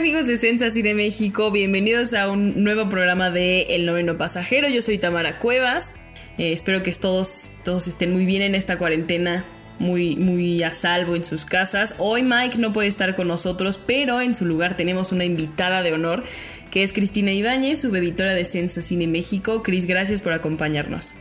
[0.00, 4.66] Amigos de Sensa Cine México, bienvenidos a un nuevo programa de El Noveno Pasajero.
[4.66, 5.92] Yo soy Tamara Cuevas.
[6.38, 9.44] Eh, espero que todos, todos estén muy bien en esta cuarentena,
[9.78, 11.96] muy, muy a salvo en sus casas.
[11.98, 15.92] Hoy Mike no puede estar con nosotros, pero en su lugar tenemos una invitada de
[15.92, 16.24] honor,
[16.70, 19.62] que es Cristina Ibáñez, subeditora de Sensa Cine México.
[19.62, 21.14] Cris, gracias por acompañarnos.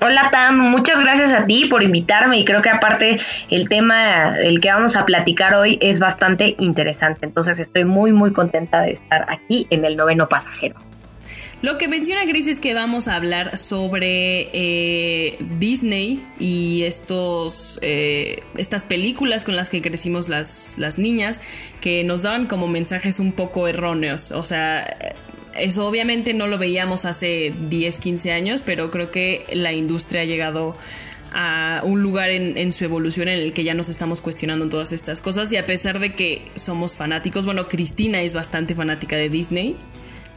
[0.00, 3.18] Hola Tam, muchas gracias a ti por invitarme y creo que aparte
[3.50, 8.32] el tema del que vamos a platicar hoy es bastante interesante, entonces estoy muy muy
[8.32, 10.76] contenta de estar aquí en el noveno pasajero.
[11.60, 18.36] Lo que menciona Gris es que vamos a hablar sobre eh, Disney y estos, eh,
[18.56, 21.40] estas películas con las que crecimos las, las niñas
[21.80, 24.30] que nos daban como mensajes un poco erróneos.
[24.30, 24.86] O sea,
[25.58, 30.24] eso obviamente no lo veíamos hace 10, 15 años, pero creo que la industria ha
[30.24, 30.76] llegado
[31.32, 35.20] a un lugar en, su evolución en el que ya nos estamos cuestionando todas estas
[35.20, 39.76] cosas y a pesar de que somos fanáticos, bueno, Cristina es bastante fanática de Disney,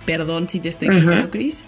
[0.05, 1.65] perdón si te estoy quejando, Cris.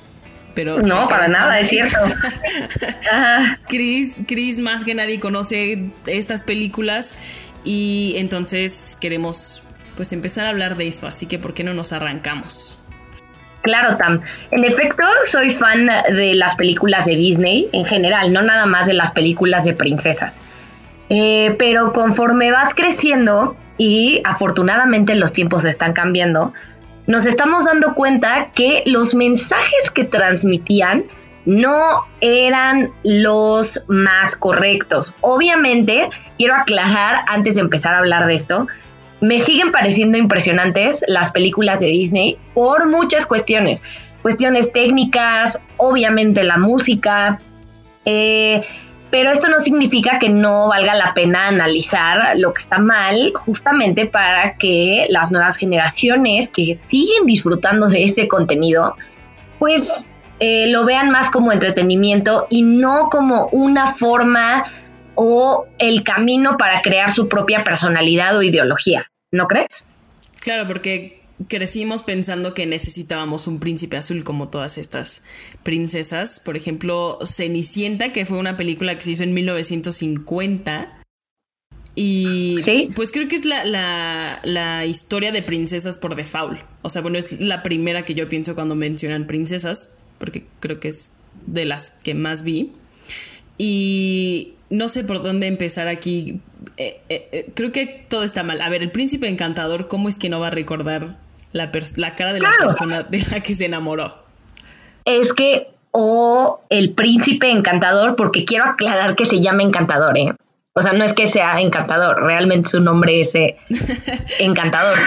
[0.55, 1.97] Pero no, para nada, es cierto.
[3.67, 7.15] Chris, Chris más que nadie conoce estas películas
[7.63, 9.63] y entonces queremos
[9.95, 12.79] pues empezar a hablar de eso, así que ¿por qué no nos arrancamos?
[13.63, 14.21] Claro, Tam.
[14.51, 18.93] En efecto, soy fan de las películas de Disney en general, no nada más de
[18.93, 20.41] las películas de princesas.
[21.09, 26.53] Eh, pero conforme vas creciendo y afortunadamente los tiempos están cambiando,
[27.07, 31.05] nos estamos dando cuenta que los mensajes que transmitían
[31.45, 35.13] no eran los más correctos.
[35.21, 38.67] Obviamente, quiero aclarar antes de empezar a hablar de esto,
[39.23, 43.81] me siguen pareciendo impresionantes las películas de Disney por muchas cuestiones.
[44.21, 47.39] Cuestiones técnicas, obviamente la música,
[48.03, 48.63] eh,
[49.11, 54.07] pero esto no significa que no valga la pena analizar lo que está mal, justamente
[54.07, 58.97] para que las nuevas generaciones que siguen disfrutando de este contenido,
[59.57, 60.05] pues
[60.41, 64.65] eh, lo vean más como entretenimiento y no como una forma
[65.15, 69.07] o el camino para crear su propia personalidad o ideología.
[69.33, 69.85] ¿No crees?
[70.41, 75.23] Claro, porque crecimos pensando que necesitábamos un príncipe azul como todas estas
[75.63, 76.39] princesas.
[76.39, 81.01] Por ejemplo, Cenicienta, que fue una película que se hizo en 1950.
[81.95, 82.91] Y ¿Sí?
[82.95, 86.59] pues creo que es la, la, la, historia de princesas por default.
[86.83, 90.89] O sea, bueno, es la primera que yo pienso cuando mencionan princesas, porque creo que
[90.89, 91.11] es
[91.47, 92.71] de las que más vi.
[93.57, 96.41] Y no sé por dónde empezar aquí.
[96.77, 98.59] Eh, eh, eh, creo que todo está mal.
[98.59, 101.19] A ver, el príncipe encantador, ¿cómo es que no va a recordar
[101.51, 104.23] la, la cara de la persona de la que se enamoró?
[105.05, 110.33] Es que, o el príncipe encantador, porque quiero aclarar que se llama encantador, ¿eh?
[110.75, 113.31] O sea, no es que sea encantador, realmente su nombre es
[114.39, 114.97] encantador.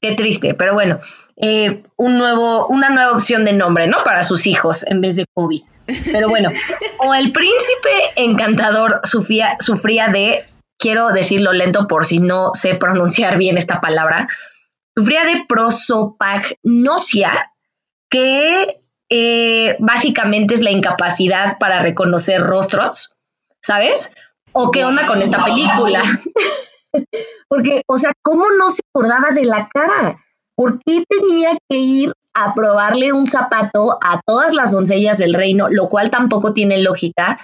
[0.00, 1.00] Qué, triste, pero bueno,
[1.96, 4.04] un nuevo, una nueva opción de nombre, ¿no?
[4.04, 5.60] Para sus hijos en vez de COVID.
[6.12, 6.50] Pero bueno,
[6.98, 10.44] o el príncipe encantador sufría, sufría de,
[10.78, 14.28] quiero decirlo lento por si no sé pronunciar bien esta palabra,
[14.96, 17.52] sufría de prosopagnosia,
[18.10, 18.80] que
[19.10, 23.14] eh, básicamente es la incapacidad para reconocer rostros,
[23.60, 24.12] ¿sabes?
[24.52, 26.02] ¿O qué onda con esta película?
[27.48, 30.18] Porque, o sea, ¿cómo no se acordaba de la cara?
[30.54, 35.68] ¿Por qué tenía que ir a probarle un zapato a todas las doncellas del reino,
[35.68, 37.38] lo cual tampoco tiene lógica,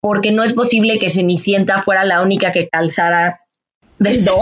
[0.00, 3.40] porque no es posible que Cenicienta fuera la única que calzara
[3.98, 4.38] del 2,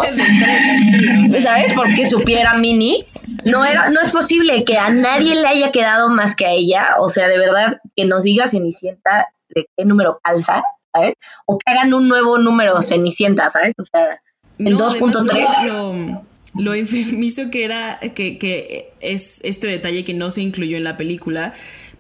[1.43, 1.73] ¿sabes?
[1.75, 3.05] Porque supiera Mini.
[3.45, 6.95] No, era, no es posible que a nadie le haya quedado más que a ella.
[6.99, 10.63] O sea, de verdad, que nos diga Cenicienta de qué número calza,
[10.95, 11.15] ¿sabes?
[11.47, 13.75] O que hagan un nuevo número Cenicienta, ¿sabes?
[13.79, 14.21] O sea,
[14.59, 16.23] el 2.3
[16.55, 20.97] lo enfermizo que era, que, que es este detalle que no se incluyó en la
[20.97, 21.53] película,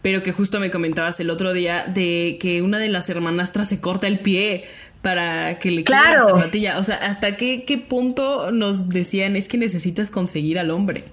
[0.03, 3.81] pero que justo me comentabas el otro día de que una de las hermanastras se
[3.81, 4.65] corta el pie
[5.03, 6.79] para que le quede la zapatilla.
[6.79, 11.05] O sea, ¿hasta qué, qué punto nos decían es que necesitas conseguir al hombre?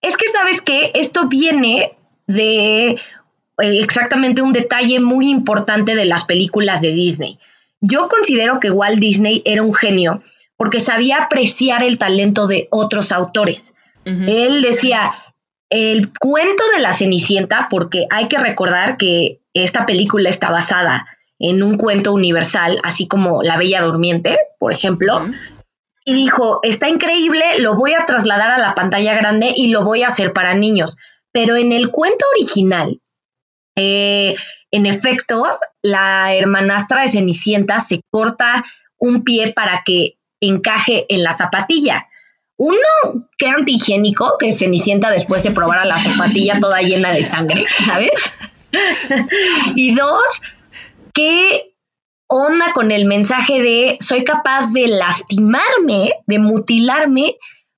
[0.00, 1.92] Es que sabes que esto viene
[2.26, 2.98] de eh,
[3.58, 7.38] exactamente un detalle muy importante de las películas de Disney.
[7.80, 10.22] Yo considero que Walt Disney era un genio
[10.56, 13.74] porque sabía apreciar el talento de otros autores.
[14.04, 15.12] Él decía,
[15.70, 21.06] el cuento de la Cenicienta, porque hay que recordar que esta película está basada
[21.38, 25.26] en un cuento universal, así como La Bella Durmiente, por ejemplo,
[26.04, 30.02] y dijo, está increíble, lo voy a trasladar a la pantalla grande y lo voy
[30.02, 30.98] a hacer para niños.
[31.32, 33.00] Pero en el cuento original,
[33.76, 34.36] eh,
[34.70, 38.62] en efecto, la hermanastra de Cenicienta se corta
[38.98, 42.06] un pie para que encaje en la zapatilla.
[42.56, 48.10] Uno, qué antihigiénico que Cenicienta después se probara la zapatilla toda llena de sangre, ¿sabes?
[49.74, 50.42] y dos,
[51.12, 51.74] qué
[52.28, 57.36] onda con el mensaje de soy capaz de lastimarme, de mutilarme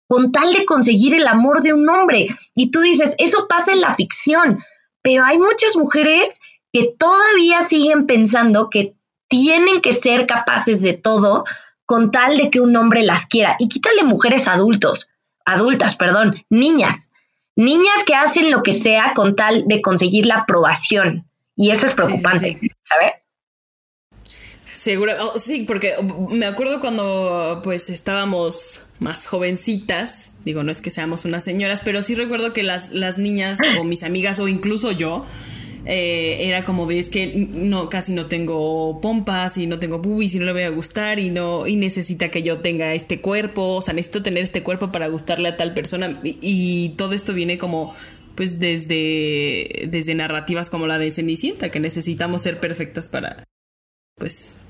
[0.09, 2.29] con tal de conseguir el amor de un hombre.
[2.55, 4.59] Y tú dices, eso pasa en la ficción,
[5.03, 6.41] pero hay muchas mujeres
[6.73, 8.95] que todavía siguen pensando que
[9.29, 11.45] tienen que ser capaces de todo
[11.87, 13.57] con tal de que un hombre las quiera.
[13.59, 15.09] Y quítale mujeres adultos,
[15.45, 17.13] adultas, perdón, niñas.
[17.55, 21.31] Niñas que hacen lo que sea con tal de conseguir la aprobación.
[21.55, 22.53] Y eso es preocupante,
[22.83, 23.29] ¿sabes?
[24.67, 25.95] Seguro, oh, sí, porque
[26.31, 32.03] me acuerdo cuando pues estábamos más jovencitas, digo, no es que seamos unas señoras, pero
[32.03, 35.25] sí recuerdo que las, las niñas o mis amigas o incluso yo,
[35.87, 40.39] eh, era como ves que no casi no tengo pompas y no tengo boobies y
[40.39, 43.83] no le voy a gustar y no y necesita que yo tenga este cuerpo, o
[43.83, 47.95] sea, necesito tener este cuerpo para gustarle a tal persona y, todo esto viene como
[48.35, 53.45] pues desde desde narrativas como la de Cenicienta que necesitamos ser perfectas para
[54.17, 54.61] pues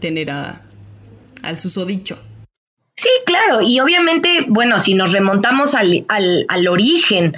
[0.00, 0.62] tener a,
[1.42, 2.18] al susodicho.
[2.96, 7.34] Sí, claro, y obviamente, bueno, si nos remontamos al, al, origen,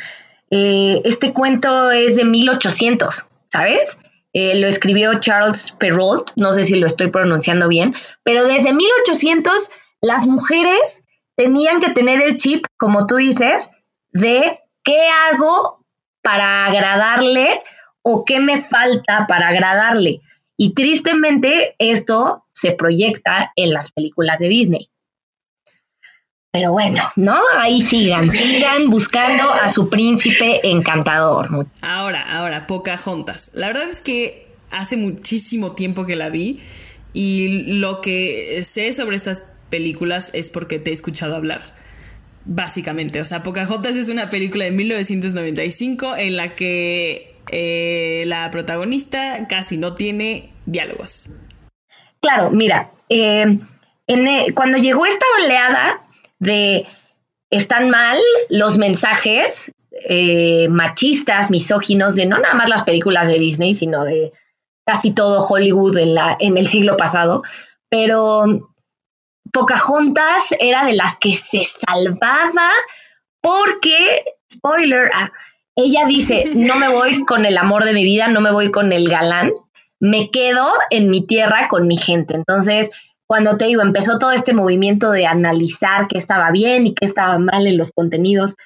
[0.54, 3.99] eh, este cuento es de 1800, ¿sabes?
[4.34, 9.70] Eh, lo escribió Charles Perrault, no sé si lo estoy pronunciando bien, pero desde 1800
[10.02, 11.06] las mujeres
[11.37, 13.78] tenían que tener el chip, como tú dices,
[14.10, 15.87] de qué hago
[16.20, 17.62] para agradarle
[18.02, 20.20] o qué me falta para agradarle.
[20.58, 24.92] Y tristemente esto se proyecta en las películas de Disney.
[26.52, 27.40] Pero bueno, ¿no?
[27.56, 31.49] Ahí sigan, sigan buscando a su príncipe encantador.
[31.81, 33.50] Ahora, ahora, Pocahontas.
[33.54, 36.60] La verdad es que hace muchísimo tiempo que la vi
[37.14, 41.62] y lo que sé sobre estas películas es porque te he escuchado hablar.
[42.44, 49.46] Básicamente, o sea, Pocahontas es una película de 1995 en la que eh, la protagonista
[49.49, 51.31] casi no tiene diálogos.
[52.20, 53.58] Claro, mira, eh,
[54.06, 56.02] eh, cuando llegó esta oleada
[56.43, 56.87] de
[57.50, 58.19] están mal
[58.49, 64.33] los mensajes eh, machistas, misóginos, de no nada más las películas de Disney, sino de
[64.85, 67.44] casi todo Hollywood en, la, en el siglo pasado,
[67.89, 68.73] pero
[69.53, 72.71] Pocahontas era de las que se salvaba
[73.41, 75.31] porque, spoiler, ah,
[75.77, 78.91] ella dice, no me voy con el amor de mi vida, no me voy con
[78.93, 79.53] el galán,
[80.00, 82.35] me quedo en mi tierra con mi gente.
[82.35, 82.91] Entonces,
[83.32, 87.38] cuando te digo, empezó todo este movimiento de analizar qué estaba bien y qué estaba
[87.38, 88.56] mal en los contenidos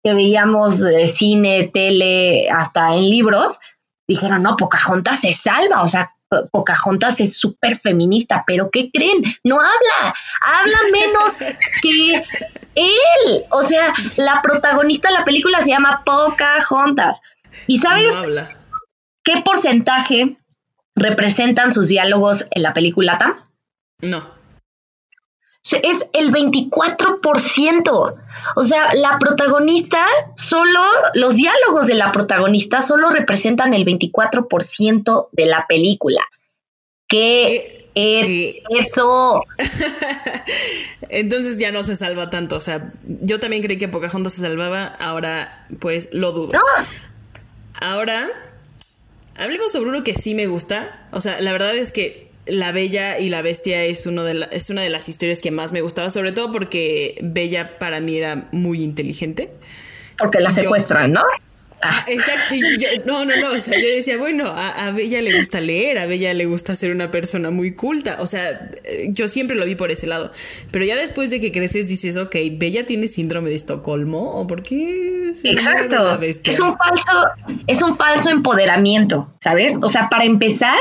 [0.00, 3.58] que veíamos de cine, tele, hasta en libros,
[4.06, 6.14] dijeron, no, Pocahontas se salva, o sea,
[6.52, 9.24] Pocahontas es súper feminista, pero ¿qué creen?
[9.42, 11.38] No habla, habla menos
[11.82, 12.24] que
[12.76, 13.44] él.
[13.50, 17.22] O sea, la protagonista de la película se llama Pocahontas.
[17.66, 18.14] ¿Y sabes
[19.24, 20.36] qué porcentaje
[20.94, 23.34] representan sus diálogos en la película Tam?
[24.02, 24.42] No.
[25.62, 28.14] Es el 24%.
[28.56, 30.06] O sea, la protagonista,
[30.36, 30.80] solo
[31.14, 36.20] los diálogos de la protagonista solo representan el 24% de la película.
[37.06, 39.44] ¿Qué, es eso?
[41.08, 42.56] Entonces ya no se salva tanto.
[42.56, 46.58] O sea, yo también creí que Pocahontas se salvaba, ahora pues lo dudo.
[47.80, 48.28] Ahora
[49.36, 51.06] Hablemos sobre uno que sí me gusta.
[51.10, 54.70] O sea, la verdad es que La Bella y la Bestia es, uno de es
[54.70, 58.48] una de las historias que más me gustaba, sobre todo porque Bella para mí era
[58.52, 59.50] muy inteligente.
[60.18, 61.22] Porque la secuestran, ¿no?
[61.84, 62.54] Ah, exacto.
[63.06, 63.52] no, no, no.
[63.52, 66.92] O sea, yo decía, bueno, a, Bella le gusta leer, a Bella le gusta ser
[66.92, 68.18] una persona muy culta.
[68.20, 68.70] O sea,
[69.08, 70.30] yo siempre lo vi por ese lado.
[70.70, 74.62] Pero ya después de que creces dices, ok, Bella tiene síndrome de Estocolmo, ¿o por
[74.62, 75.32] qué?
[75.44, 76.20] Exacto.
[76.22, 77.12] Es un falso,
[77.66, 79.78] es un falso empoderamiento, ¿sabes?
[79.82, 80.78] O sea, para empezar,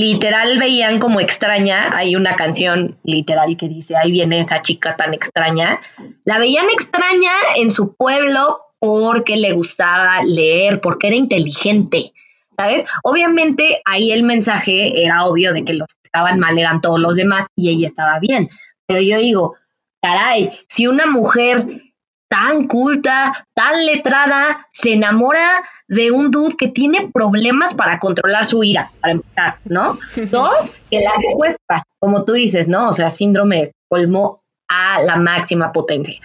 [0.00, 1.96] literal veían como extraña.
[1.96, 5.80] Hay una canción literal que dice, ahí viene esa chica tan extraña.
[6.24, 12.12] La veían extraña en su pueblo porque le gustaba leer, porque era inteligente,
[12.56, 12.84] ¿sabes?
[13.04, 17.16] Obviamente ahí el mensaje era obvio de que los que estaban mal eran todos los
[17.16, 18.50] demás y ella estaba bien.
[18.86, 19.54] Pero yo digo,
[20.00, 21.82] caray, si una mujer
[22.28, 28.64] tan culta, tan letrada, se enamora de un dude que tiene problemas para controlar su
[28.64, 29.98] ira, para empezar, ¿no?
[30.30, 32.88] Dos, que la secuestra, como tú dices, ¿no?
[32.88, 36.18] O sea, síndrome colmo a la máxima potencia.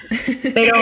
[0.54, 0.74] Pero,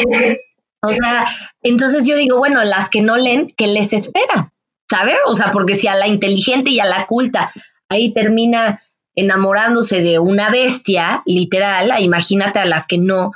[0.84, 1.25] o sea,
[1.63, 4.54] entonces yo digo, bueno, las que no leen, ¿qué les espera?
[4.88, 5.18] ¿Sabes?
[5.25, 7.51] O sea, porque si a la inteligente y a la culta
[7.89, 8.84] ahí termina
[9.15, 13.32] enamorándose de una bestia, literal, imagínate a las que no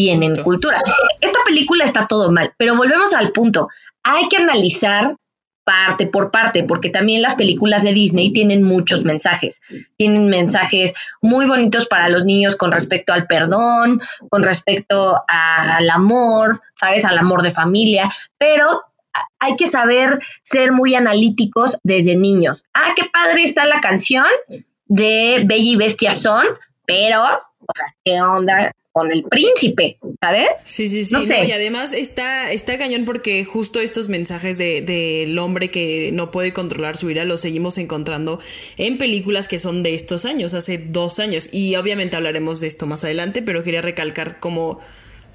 [0.00, 0.80] tienen cultura.
[1.20, 3.68] Esta película está todo mal, pero volvemos al punto.
[4.02, 5.14] Hay que analizar
[5.62, 9.60] parte por parte, porque también las películas de Disney tienen muchos mensajes.
[9.98, 16.62] Tienen mensajes muy bonitos para los niños con respecto al perdón, con respecto al amor,
[16.74, 17.04] ¿sabes?
[17.04, 18.64] Al amor de familia, pero
[19.38, 22.64] hay que saber ser muy analíticos desde niños.
[22.72, 24.24] Ah, qué padre está la canción
[24.86, 26.46] de Bella y Bestia son,
[26.86, 30.48] pero, o sea, ¿qué onda con el príncipe, ¿sabes?
[30.58, 31.14] Sí, sí, sí.
[31.14, 31.46] No sé.
[31.46, 36.52] y además está, está cañón porque justo estos mensajes del de, hombre que no puede
[36.52, 38.40] controlar su ira los seguimos encontrando
[38.76, 41.48] en películas que son de estos años, hace dos años.
[41.50, 44.80] Y obviamente hablaremos de esto más adelante, pero quería recalcar como,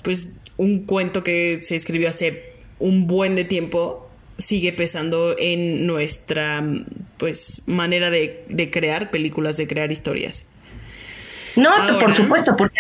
[0.03, 4.07] pues, un cuento que se escribió hace un buen de tiempo
[4.37, 6.63] sigue pesando en nuestra,
[7.17, 10.45] pues, manera de, de crear películas, de crear historias.
[11.55, 12.79] No, por supuesto, porque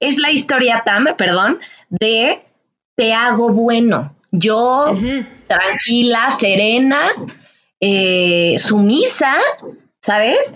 [0.00, 2.42] es la historia, Tam, perdón, de
[2.96, 4.14] te hago bueno.
[4.32, 4.92] Yo,
[5.46, 7.10] tranquila, serena,
[7.80, 9.36] eh, sumisa,
[10.00, 10.54] ¿sabes?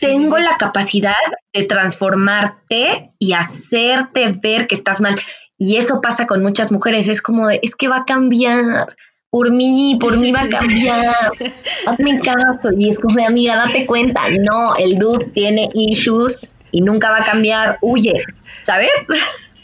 [0.00, 1.14] Tengo la capacidad
[1.52, 5.16] de transformarte y hacerte ver que estás mal.
[5.58, 7.08] Y eso pasa con muchas mujeres.
[7.08, 8.88] Es como de, es que va a cambiar.
[9.30, 11.14] Por mí, por mí va a cambiar.
[11.86, 12.70] Hazme caso.
[12.76, 14.28] Y es como amiga, date cuenta.
[14.30, 16.38] No, el dude tiene issues
[16.70, 18.24] y nunca va a cambiar, huye,
[18.62, 18.90] ¿sabes?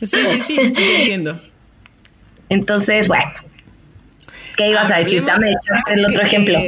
[0.03, 1.41] Sí, sí, sí, sí, entiendo.
[2.49, 3.31] Entonces, bueno,
[4.57, 5.25] ¿qué ibas a decir?
[5.25, 5.55] Dame
[5.93, 6.59] el otro ejemplo.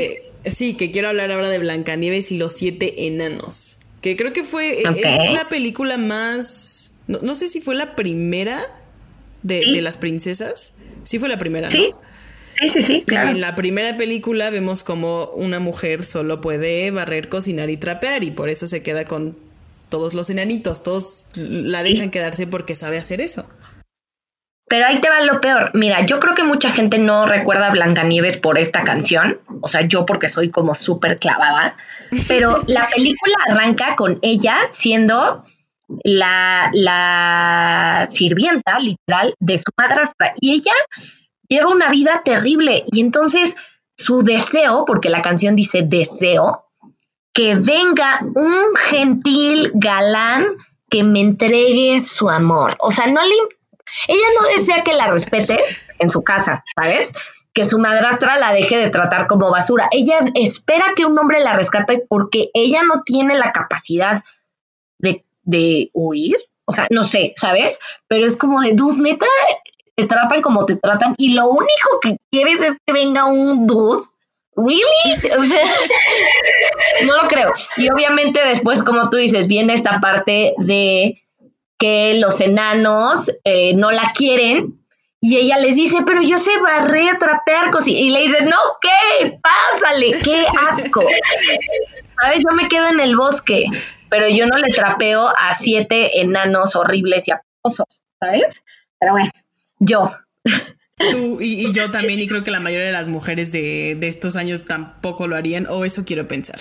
[0.45, 3.79] sí, que quiero hablar ahora de Blancanieves y los siete enanos.
[4.01, 6.93] Que creo que fue es la película más.
[7.09, 8.63] No, sé si fue la primera
[9.43, 10.77] de, las princesas.
[11.03, 11.69] Sí, fue la primera.
[11.69, 11.93] Sí.
[12.53, 13.31] Sí, sí, sí, claro.
[13.31, 18.31] En la primera película vemos como una mujer solo puede barrer, cocinar y trapear y
[18.31, 19.37] por eso se queda con
[19.89, 23.47] todos los enanitos, todos la dejan quedarse porque sabe hacer eso.
[24.69, 25.71] Pero ahí te va lo peor.
[25.75, 29.41] Mira, yo creo que mucha gente no recuerda a Blancanieves por esta canción.
[29.61, 31.77] O sea, yo porque soy como súper clavada.
[32.27, 35.45] Pero la película arranca con ella siendo
[36.03, 40.35] la, la sirvienta, literal, de su madrastra.
[40.41, 40.73] Y ella
[41.49, 42.85] lleva una vida terrible.
[42.91, 43.57] Y entonces
[43.97, 46.66] su deseo, porque la canción dice deseo,
[47.37, 50.57] que venga un gentil galán
[50.89, 52.79] que me entregue su amor.
[52.81, 53.35] O sea, no le,
[54.09, 55.59] ella no desea que la respete
[55.99, 57.13] en su casa, ¿sabes?
[57.53, 59.87] Que su madrastra la deje de tratar como basura.
[59.93, 64.25] Ella espera que un hombre la rescate porque ella no tiene la capacidad
[64.99, 66.39] de, de huir.
[66.65, 67.81] O sea, no sé, ¿sabes?
[68.09, 69.27] Pero es como de, dude, neta,
[69.95, 74.07] te tratan como te tratan y lo único que quieres es que venga un dude
[74.57, 75.35] ¿Really?
[75.39, 75.65] O sea,
[77.05, 77.53] no lo creo.
[77.77, 81.23] Y obviamente después, como tú dices, viene esta parte de
[81.79, 84.81] que los enanos eh, no la quieren
[85.21, 87.89] y ella les dice, pero yo sé barrer, trapear, cosas.
[87.89, 89.39] Y le dice, no, ¿qué?
[89.43, 91.03] Pásale, qué asco.
[92.21, 92.45] ¿Sabes?
[92.49, 93.67] Yo me quedo en el bosque,
[94.09, 98.65] pero yo no le trapeo a siete enanos horribles y aposos, ¿sabes?
[98.99, 99.31] Pero bueno,
[99.79, 100.11] yo.
[100.99, 104.65] Tú y, yo también, y creo que la mayoría de las mujeres de, estos años
[104.65, 106.61] tampoco lo harían, o eso quiero pensar.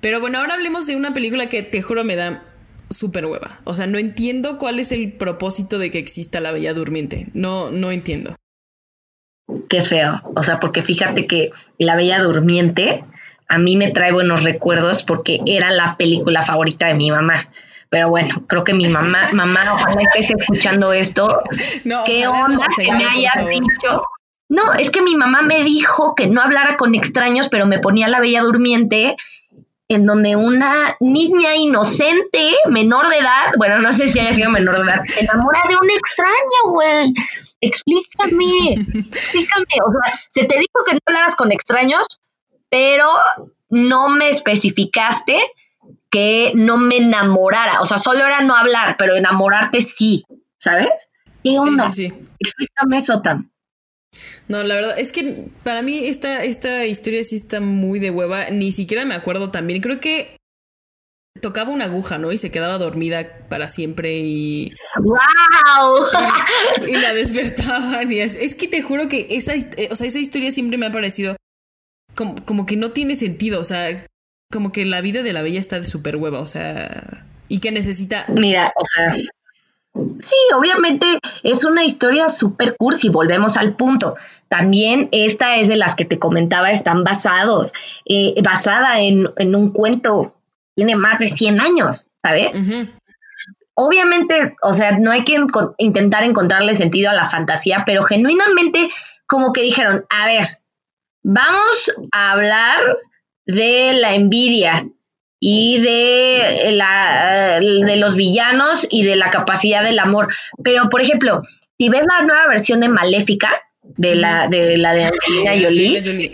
[0.00, 2.44] Pero bueno, ahora hablemos de una película que te juro me da
[2.90, 3.60] súper hueva.
[3.64, 7.28] O sea, no entiendo cuál es el propósito de que exista la Bella Durmiente.
[7.32, 8.36] No, no entiendo.
[9.68, 10.20] Qué feo.
[10.36, 13.02] O sea, porque fíjate que la Bella Durmiente
[13.48, 17.48] a mí me trae buenos recuerdos porque era la película favorita de mi mamá.
[17.90, 21.42] Pero bueno, creo que mi mamá, mamá, ojalá estés escuchando esto.
[22.06, 24.04] ¿Qué onda que me hayas dicho?
[24.48, 28.08] No, es que mi mamá me dijo que no hablara con extraños, pero me ponía
[28.08, 29.16] la bella durmiente
[29.88, 34.76] en donde una niña inocente, menor de edad, bueno, no sé si haya sido menor
[34.76, 37.12] de edad, se enamora de una extraña, güey.
[37.60, 38.74] Explícame,
[39.12, 39.64] explícame.
[39.84, 42.06] O sea, se te dijo que no hablaras con extraños,
[42.68, 43.08] pero
[43.68, 45.40] no me especificaste
[46.10, 47.80] que no me enamorara.
[47.80, 50.24] O sea, solo era no hablar, pero enamorarte sí,
[50.58, 51.12] ¿sabes?
[51.42, 51.90] ¿Qué onda?
[51.90, 52.28] Sí, sí, sí.
[52.38, 53.50] Explícame eso, Tam.
[54.48, 58.50] No, la verdad es que para mí esta, esta historia sí está muy de hueva.
[58.50, 59.80] Ni siquiera me acuerdo también.
[59.80, 60.36] Creo que
[61.40, 62.32] tocaba una aguja, ¿no?
[62.32, 64.72] Y se quedaba dormida para siempre y...
[64.96, 66.06] ¡Wow!
[66.88, 68.10] Y, la despertaban.
[68.10, 70.92] Y es, que te juro que esa, eh, o sea, esa historia siempre me ha
[70.92, 71.36] parecido
[72.16, 73.60] como, como que no tiene sentido.
[73.60, 74.06] O sea,
[74.50, 76.40] como que la vida de la bella está de súper hueva.
[76.40, 78.24] O sea, y que necesita...
[78.28, 79.16] Mira, o sea...
[80.20, 84.16] Sí, obviamente es una historia súper cursi, volvemos al punto.
[84.48, 87.72] También esta es de las que te comentaba, están basados,
[88.04, 90.36] eh, basada en, un cuento,
[90.76, 92.50] tiene más de 100 años, ¿sabes?
[93.74, 95.44] Obviamente, o sea, no hay que
[95.78, 98.90] intentar encontrarle sentido a la fantasía, pero genuinamente
[99.26, 100.44] como que dijeron, a ver,
[101.24, 102.78] vamos a hablar
[103.52, 104.86] de la envidia,
[105.42, 110.28] y de, la, de los villanos y de la capacidad del amor.
[110.62, 111.42] Pero, por ejemplo,
[111.78, 113.50] si ves la nueva versión de Maléfica,
[113.82, 116.32] de la de, la de Angelina Jolie,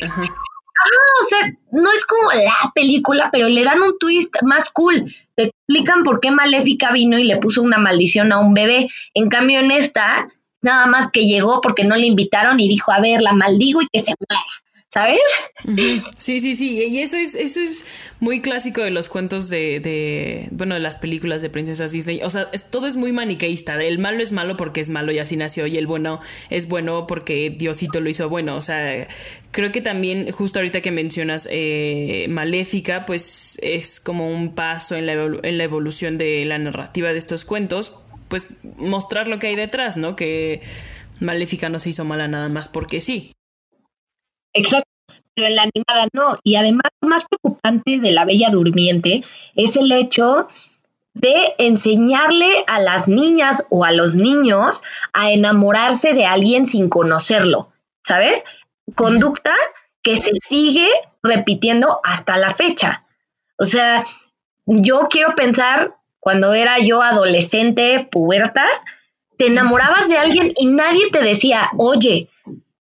[0.79, 5.11] Ah, o sea, no es como la película, pero le dan un twist más cool.
[5.35, 8.89] Te explican por qué Maléfica vino y le puso una maldición a un bebé.
[9.15, 10.29] En cambio, en esta,
[10.61, 13.89] nada más que llegó porque no le invitaron y dijo, a ver, la maldigo y
[13.91, 14.45] que se muera.
[14.89, 15.21] ¿Sabes?
[16.17, 16.87] Sí, sí, sí.
[16.89, 17.85] Y eso es, eso es
[18.21, 22.21] muy clásico de los cuentos de, de bueno, de las películas de princesas Disney.
[22.23, 23.83] O sea, todo es muy maniqueísta.
[23.83, 25.67] El malo es malo porque es malo y así nació.
[25.67, 28.57] Y el bueno es bueno porque Diosito lo hizo bueno.
[28.57, 29.09] O sea,
[29.51, 35.07] creo que también, justo ahorita que mencionas eh, Maléfica, pues es como un paso en
[35.07, 37.95] la, en la evolución de la narrativa de estos cuentos.
[38.29, 40.17] Pues mostrar lo que hay detrás, ¿no?
[40.17, 40.63] Que
[41.21, 43.36] Maléfica no se hizo mala nada más porque sí.
[44.57, 44.89] Exacto,
[45.35, 46.37] pero en la animada no.
[46.43, 49.23] Y además, más preocupante de la Bella Durmiente
[49.55, 50.49] es el hecho
[51.15, 54.83] de enseñarle a las niñas o a los niños
[55.13, 57.73] a enamorarse de alguien sin conocerlo,
[58.03, 58.45] ¿sabes?
[58.95, 59.55] Conducta
[60.03, 60.89] que se sigue
[61.23, 63.05] repitiendo hasta la fecha.
[63.59, 64.05] O sea,
[64.67, 68.67] yo quiero pensar cuando era yo adolescente, puberta,
[69.39, 72.29] te enamorabas de alguien y nadie te decía, oye,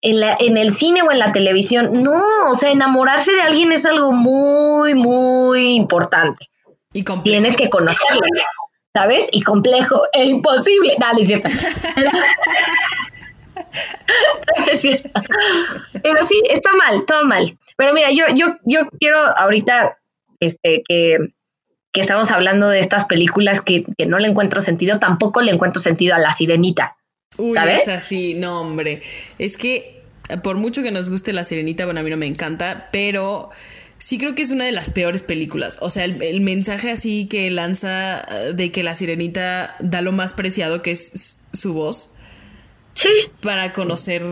[0.02, 2.02] en, la, en el cine o en la televisión.
[2.02, 6.48] No, o sea, enamorarse de alguien es algo muy, muy importante.
[6.92, 8.20] Y Tienes que conocerlo,
[8.92, 9.28] ¿sabes?
[9.30, 10.96] Y complejo e imposible.
[10.98, 11.48] Dale, cierto.
[14.72, 15.08] es cierto.
[16.02, 17.56] Pero sí, está mal, todo mal.
[17.76, 19.98] Pero mira, yo, yo, yo quiero ahorita
[20.40, 21.18] este, que,
[21.92, 25.80] que estamos hablando de estas películas que, que no le encuentro sentido, tampoco le encuentro
[25.80, 26.96] sentido a La Sirenita.
[27.36, 27.82] Uy, ¿sabes?
[27.82, 29.00] Es así, no, hombre.
[29.38, 29.99] Es que
[30.42, 33.50] por mucho que nos guste La Sirenita, bueno, a mí no me encanta, pero
[33.98, 35.78] sí creo que es una de las peores películas.
[35.80, 40.32] O sea, el, mensaje así que lanza eh, de que La Sirenita da lo más
[40.32, 42.14] preciado que es su voz.
[42.94, 43.08] Sí.
[43.42, 44.22] Para conocer.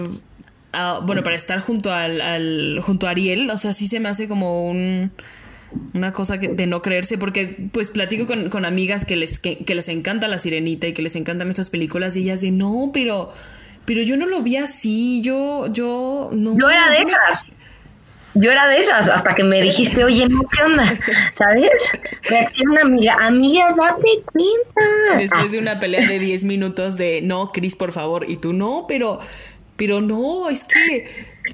[1.04, 3.50] bueno, para estar junto al, junto a Ariel.
[3.50, 5.12] O sea, sí se me hace como un
[5.94, 9.88] una cosa que, de no creerse, porque pues platico con, amigas que les, que, les
[9.88, 13.32] encanta la sirenita y que les encantan estas películas y ellas de no, pero,
[13.88, 16.58] pero yo no lo vi así, yo, yo no.
[16.58, 17.46] Yo era de esas.
[18.34, 20.84] Yo era de esas, hasta que me dijiste, oye, no, ¿qué onda?
[21.32, 21.70] ¿Sabes?
[22.28, 25.16] Reacción amiga, amiga, date cuenta.
[25.16, 28.84] Después de una pelea de 10 minutos de, no, Cris, por favor, y tú, no,
[28.86, 29.20] pero,
[29.78, 31.08] pero no, es que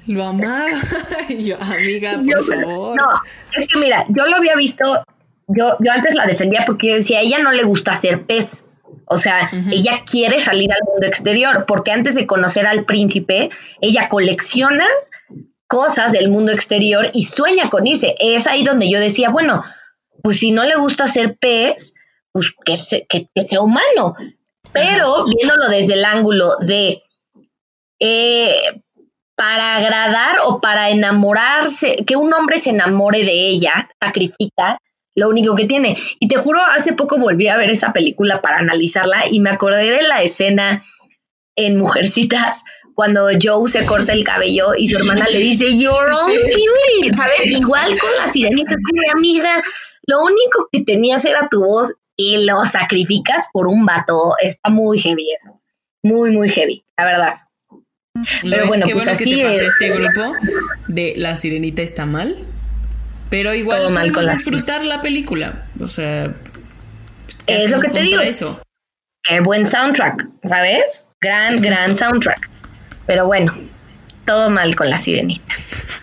[0.05, 0.67] lo amaba.
[1.39, 2.97] yo, amiga, por favor.
[2.97, 3.07] No,
[3.57, 4.83] es que mira, yo lo había visto,
[5.47, 8.67] yo, yo antes la defendía porque yo decía, a ella no le gusta ser pez.
[9.07, 13.49] O sea, ella quiere salir al mundo exterior, porque antes de conocer al príncipe,
[13.81, 14.87] ella colecciona
[15.67, 18.15] cosas del mundo exterior y sueña con irse.
[18.19, 19.63] Es ahí donde yo decía, bueno,
[20.23, 21.93] pues si no le gusta ser pez,
[22.31, 24.15] pues que, que, sea humano.
[24.71, 27.03] Pero viéndolo desde el ángulo de
[27.99, 28.81] eh,
[29.35, 34.79] para agradar o para enamorarse, que un hombre se enamore de ella, sacrifica
[35.15, 35.97] lo único que tiene.
[36.19, 39.89] Y te juro, hace poco volví a ver esa película para analizarla y me acordé
[39.89, 40.83] de la escena
[41.55, 47.15] en Mujercitas cuando Joe se corta el cabello y su hermana le dice, You're on
[47.15, 47.45] ¿sabes?
[47.47, 49.61] Igual con la sirenita, mi amiga,
[50.07, 54.35] lo único que tenías era tu voz y lo sacrificas por un vato.
[54.41, 55.61] Está muy heavy eso.
[56.03, 57.33] Muy, muy heavy, la verdad.
[58.41, 60.35] Pero bueno, pues así que te pase este grupo
[60.87, 62.37] de La Sirenita está mal,
[63.35, 65.65] pero igual podemos disfrutar la película.
[65.81, 66.33] O sea,
[67.47, 68.21] es lo que te digo.
[68.21, 68.61] Eso?
[69.23, 71.07] Qué buen soundtrack, ¿sabes?
[71.19, 72.49] Gran, gran soundtrack.
[73.05, 73.53] Pero bueno,
[74.25, 75.53] todo mal con La Sirenita.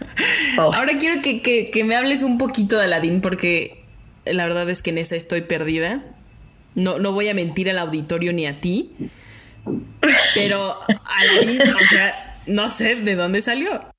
[0.58, 3.82] Ahora quiero que, que me hables un poquito de Aladdin porque
[4.26, 6.02] la verdad es que en esa estoy perdida.
[6.74, 8.92] No, no voy a mentir al auditorio ni a ti.
[10.34, 13.90] Pero Aladdin, o sea, no sé de dónde salió.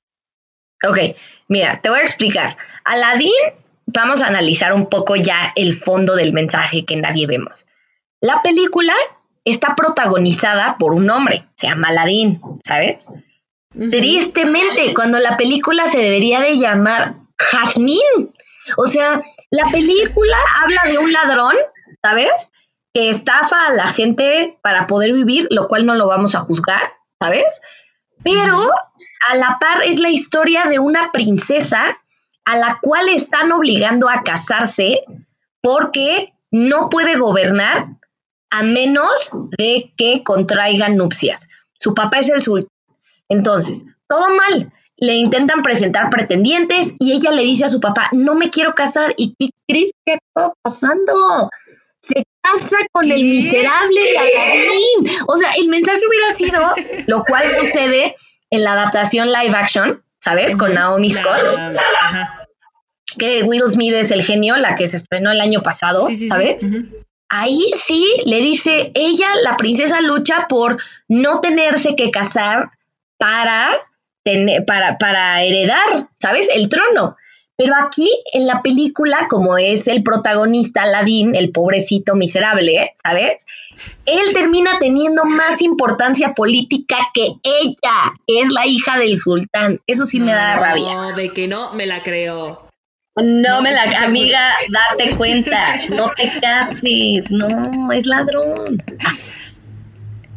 [0.88, 1.16] Ok,
[1.54, 2.56] mira, te voy a explicar.
[2.84, 3.30] Aladdin
[3.86, 7.64] vamos a analizar un poco ya el fondo del mensaje que nadie vemos.
[8.20, 8.92] La película
[9.44, 13.08] está protagonizada por un hombre, se llama Aladdin, ¿sabes?
[13.70, 18.32] Tristemente, cuando la película se debería de llamar Jasmine.
[18.76, 21.54] O sea, la película habla de un ladrón,
[22.02, 22.50] ¿sabes?
[22.92, 26.94] Que estafa a la gente para poder vivir, lo cual no lo vamos a juzgar,
[27.20, 27.60] ¿sabes?
[28.24, 28.70] Pero
[29.28, 31.98] a la par es la historia de una princesa
[32.44, 35.00] a la cual están obligando a casarse
[35.62, 37.86] porque no puede gobernar
[38.50, 41.48] a menos de que contraigan nupcias.
[41.72, 42.70] Su papá es el sultán.
[43.28, 44.72] Entonces, todo mal.
[44.96, 49.12] Le intentan presentar pretendientes y ella le dice a su papá, no me quiero casar.
[49.16, 51.50] ¿Y qué crees que está pasando?
[52.00, 56.60] Se casa con el miserable de O sea, el mensaje hubiera sido,
[57.08, 58.14] lo cual sucede
[58.54, 60.56] en la adaptación live action, ¿sabes?
[60.56, 61.42] Con Naomi Scott.
[63.18, 66.66] Que Will Smith es el genio, la que se estrenó el año pasado, ¿sabes?
[67.28, 72.70] Ahí sí le dice, ella, la princesa, lucha por no tenerse que casar
[73.18, 73.70] para,
[74.24, 76.48] tener, para, para heredar, ¿sabes?
[76.54, 77.16] El trono.
[77.56, 83.46] Pero aquí en la película, como es el protagonista Aladdin, el pobrecito miserable, ¿sabes?
[84.06, 89.80] Él termina teniendo más importancia política que ella, que es la hija del sultán.
[89.86, 90.94] Eso sí me da rabia.
[90.94, 92.64] No, de que no, me la creo.
[93.16, 98.82] No, me la, amiga, date cuenta, no te cases, no, es ladrón.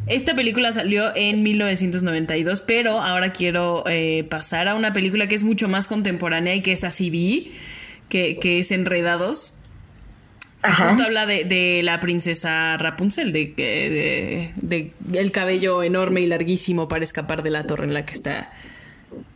[0.08, 5.44] Esta película salió en 1992, pero ahora quiero eh, pasar a una película que es
[5.44, 7.52] mucho más contemporánea y que es así vi,
[8.08, 9.54] que, que es Enredados.
[10.62, 10.88] Ajá.
[10.88, 17.04] Justo habla de, la princesa Rapunzel, de, de, de, el cabello enorme y larguísimo para
[17.04, 18.50] escapar de la torre en la que está,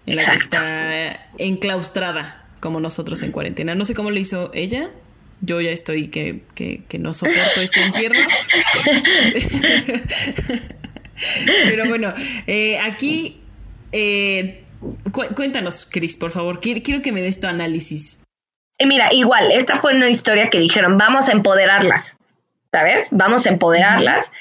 [0.07, 3.75] en la que está enclaustrada como nosotros en cuarentena.
[3.75, 4.91] No sé cómo lo hizo ella.
[5.43, 8.15] Yo ya estoy que, que, que no soporto este encierro.
[11.65, 12.13] Pero bueno,
[12.47, 13.41] eh, aquí
[13.93, 14.65] eh,
[15.35, 16.61] cuéntanos, Cris, por favor.
[16.61, 18.21] Quiero, que me des tu análisis.
[18.79, 22.17] Y mira, igual, esta fue una historia que dijeron, vamos a empoderarlas,
[22.73, 23.11] ¿sabes?
[23.13, 24.33] Vamos a empoderarlas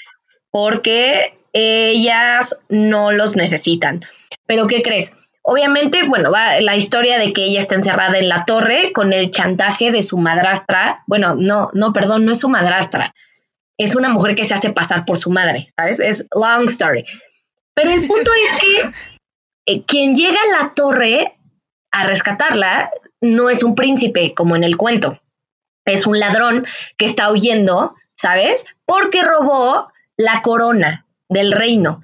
[0.49, 4.05] porque ellas no los necesitan.
[4.47, 5.13] Pero ¿qué crees?
[5.43, 9.32] Obviamente, bueno, va la historia de que ella está encerrada en la torre con el
[9.32, 11.04] chantaje de su madrastra.
[11.08, 13.15] Bueno, no, no, perdón, no es su madrastra.
[13.77, 15.99] Es una mujer que se hace pasar por su madre, ¿sabes?
[15.99, 17.06] Es long story.
[17.73, 18.91] Pero el punto es que
[19.65, 21.38] eh, quien llega a la torre
[21.91, 25.19] a rescatarla no es un príncipe como en el cuento.
[25.86, 26.65] Es un ladrón
[26.97, 28.65] que está huyendo, ¿sabes?
[28.86, 32.01] Porque robó la corona del reino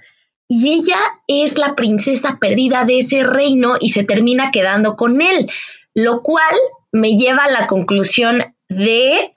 [0.47, 5.49] y ella es la princesa perdida de ese reino y se termina quedando con él,
[5.93, 6.55] lo cual
[6.91, 9.33] me lleva a la conclusión de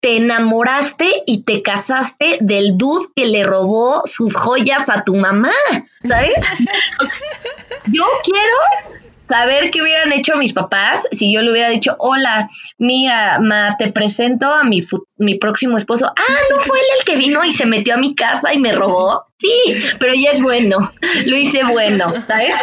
[0.00, 5.54] te enamoraste y te casaste del dude que le robó sus joyas a tu mamá,
[6.06, 6.34] ¿sabes?
[7.86, 13.38] yo quiero saber qué hubieran hecho mis papás si yo le hubiera dicho, hola, mira,
[13.40, 14.82] ma, te presento a mi,
[15.16, 16.06] mi próximo esposo.
[16.06, 18.72] Ah, no fue él el que vino y se metió a mi casa y me
[18.72, 19.26] robó.
[19.38, 20.78] Sí, pero ya es bueno,
[21.26, 22.54] lo hice bueno, ¿sabes?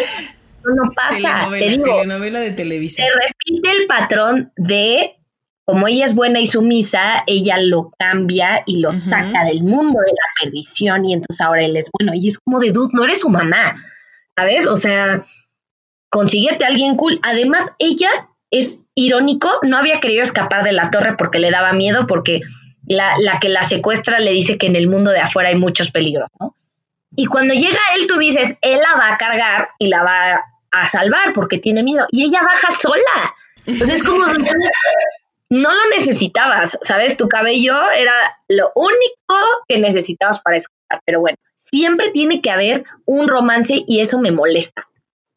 [0.64, 1.84] No, pasa, te digo.
[1.84, 3.08] Telenovela de televisión.
[3.08, 5.18] Se repite el patrón de
[5.66, 10.12] como ella es buena y sumisa, ella lo cambia y lo saca del mundo de
[10.12, 12.14] la perdición y entonces ahora él es bueno.
[12.14, 13.76] Y es como de, dude, no eres su mamá,
[14.36, 14.68] ¿sabes?
[14.68, 15.24] O sea,
[16.12, 17.20] consíguete a alguien cool.
[17.24, 18.10] Además, ella
[18.52, 22.42] es irónico, no había querido escapar de la torre porque le daba miedo, porque
[22.86, 26.30] la, que la secuestra le dice que en el mundo de afuera hay muchos peligros,
[26.40, 26.56] ¿no?
[27.16, 30.90] Y cuando llega él, tú dices, él la va a cargar y la va a
[30.90, 32.06] salvar porque tiene miedo.
[32.10, 33.36] Y ella baja sola.
[33.66, 34.26] Entonces es como,
[35.50, 37.18] no lo necesitabas, ¿sabes?
[37.18, 38.14] Tu cabello era
[38.48, 39.36] lo único
[39.68, 41.02] que necesitabas para escapar.
[41.06, 44.88] Pero bueno, siempre tiene que haber un romance y eso me molesta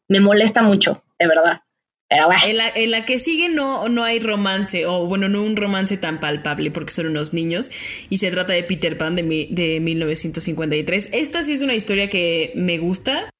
[0.07, 1.61] me molesta mucho, de verdad.
[2.07, 2.41] Pero bueno.
[2.75, 6.69] en, la, que sigue no, no hay romance, o bueno, no un romance tan palpable
[6.69, 7.71] porque son unos niños
[8.09, 11.09] y se trata de Peter Pan de, de 1953.
[11.13, 13.31] Esta sí es una historia que me gusta,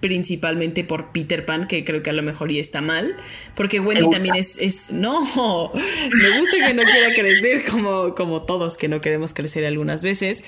[0.00, 3.16] principalmente por Peter Pan, que creo que a lo mejor ya está mal,
[3.54, 5.20] porque Wendy también es, es, no,
[5.72, 10.42] me gusta que no quiera crecer como, como todos que no queremos crecer algunas veces,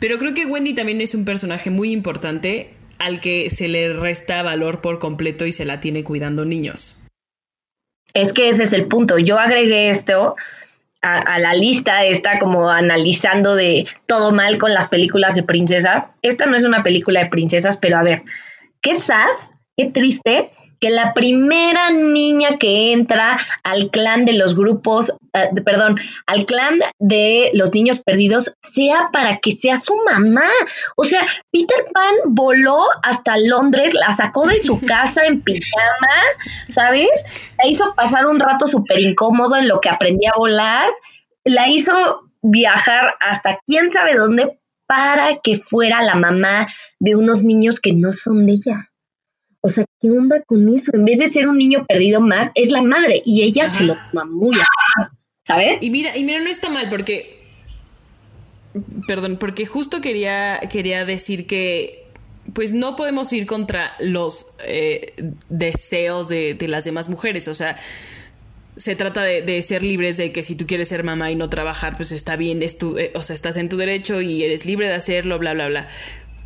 [0.00, 4.42] pero creo que Wendy también es un personaje muy importante al que se le resta
[4.42, 7.02] valor por completo y se la tiene cuidando niños.
[8.14, 9.18] Es que ese es el punto.
[9.18, 10.34] Yo agregué esto
[11.02, 16.06] a, la lista, está como analizando de todo mal con las películas de princesas.
[16.22, 18.22] Esta no es una película de princesas, pero a ver,
[18.80, 19.28] qué sad,
[19.76, 25.98] qué triste que la primera niña que entra al clan de los grupos, eh, perdón,
[26.26, 30.48] al clan de los niños perdidos sea para que sea su mamá.
[30.96, 36.16] O sea, Peter Pan voló hasta Londres, la sacó de su casa en pijama,
[36.68, 37.50] ¿sabes?
[37.62, 40.88] La hizo pasar un rato súper incómodo en lo que aprendía a volar,
[41.44, 41.92] la hizo
[42.42, 46.68] viajar hasta quién sabe dónde para que fuera la mamá
[47.00, 48.90] de unos niños que no son de ella.
[49.66, 50.92] O sea, ¿qué onda con eso?
[50.94, 53.96] En vez de ser un niño perdido más, es la madre y ella se lo
[54.12, 55.10] toma muy a
[55.42, 55.78] ¿sabes?
[55.80, 57.42] Y mira, y mira, no está mal porque
[59.08, 62.06] perdón, porque justo quería quería decir que
[62.54, 65.14] pues no podemos ir contra los eh,
[65.48, 67.76] deseos de, las demás mujeres, o sea,
[68.76, 71.96] se trata de, ser libres de que si tú quieres ser mamá y no trabajar,
[71.96, 74.86] pues está bien, es tu, eh, o sea, estás en tu derecho y eres libre
[74.86, 75.88] de hacerlo, bla, bla, bla.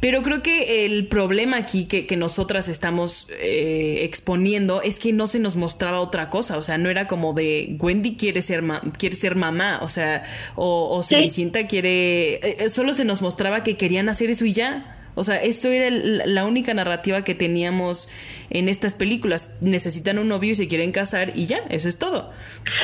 [0.00, 5.26] Pero creo que el problema aquí que, que nosotras estamos eh, exponiendo es que no
[5.26, 6.56] se nos mostraba otra cosa.
[6.56, 8.64] O sea, no era como de Wendy quiere ser,
[8.98, 10.22] quiere ser mamá, o sea,
[10.54, 12.36] o, o Cenicienta quiere.
[12.36, 14.96] Eh, solo se nos mostraba que querían hacer eso y ya.
[15.14, 18.08] O sea, esto era la única narrativa que teníamos
[18.48, 19.50] en estas películas.
[19.60, 22.30] Necesitan un novio y se quieren casar y ya, eso es todo.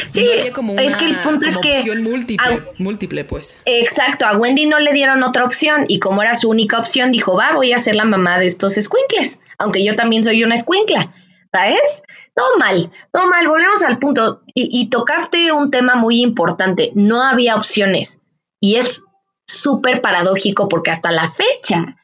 [0.09, 3.63] Sí, como es que el punto es que opción múltiple, múltiple, pues.
[3.65, 7.37] Exacto, a Wendy no le dieron otra opción y como era su única opción, dijo,
[7.37, 11.13] va, voy a ser la mamá de estos squinkles, aunque yo también soy una escuincla.
[11.53, 12.03] ¿Sabes?
[12.35, 13.49] Todo mal, todo mal.
[13.49, 14.43] Volvemos al punto.
[14.53, 16.91] y tocaste un tema muy importante.
[16.95, 18.21] No había opciones.
[18.61, 19.01] Y es
[19.47, 21.97] súper paradójico porque hasta la fecha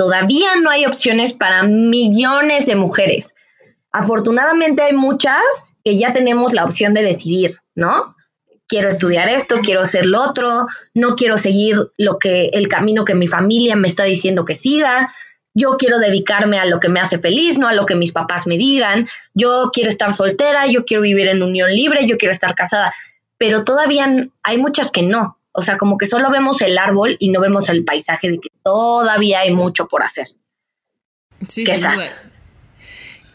[0.00, 3.34] Todavía no hay opciones para millones de mujeres.
[3.92, 5.42] Afortunadamente hay muchas
[5.84, 8.16] que ya tenemos la opción de decidir, ¿no?
[8.66, 13.14] Quiero estudiar esto, quiero hacer lo otro, no quiero seguir lo que el camino que
[13.14, 15.06] mi familia me está diciendo que siga.
[15.52, 18.46] Yo quiero dedicarme a lo que me hace feliz, no a lo que mis papás
[18.46, 19.06] me digan.
[19.34, 22.90] Yo quiero estar soltera, yo quiero vivir en unión libre, yo quiero estar casada.
[23.36, 24.08] Pero todavía
[24.42, 25.36] hay muchas que no.
[25.52, 28.50] O sea, como que solo vemos el árbol y no vemos el paisaje de que
[28.62, 30.28] todavía hay mucho por hacer.
[31.48, 31.86] Sí, sí.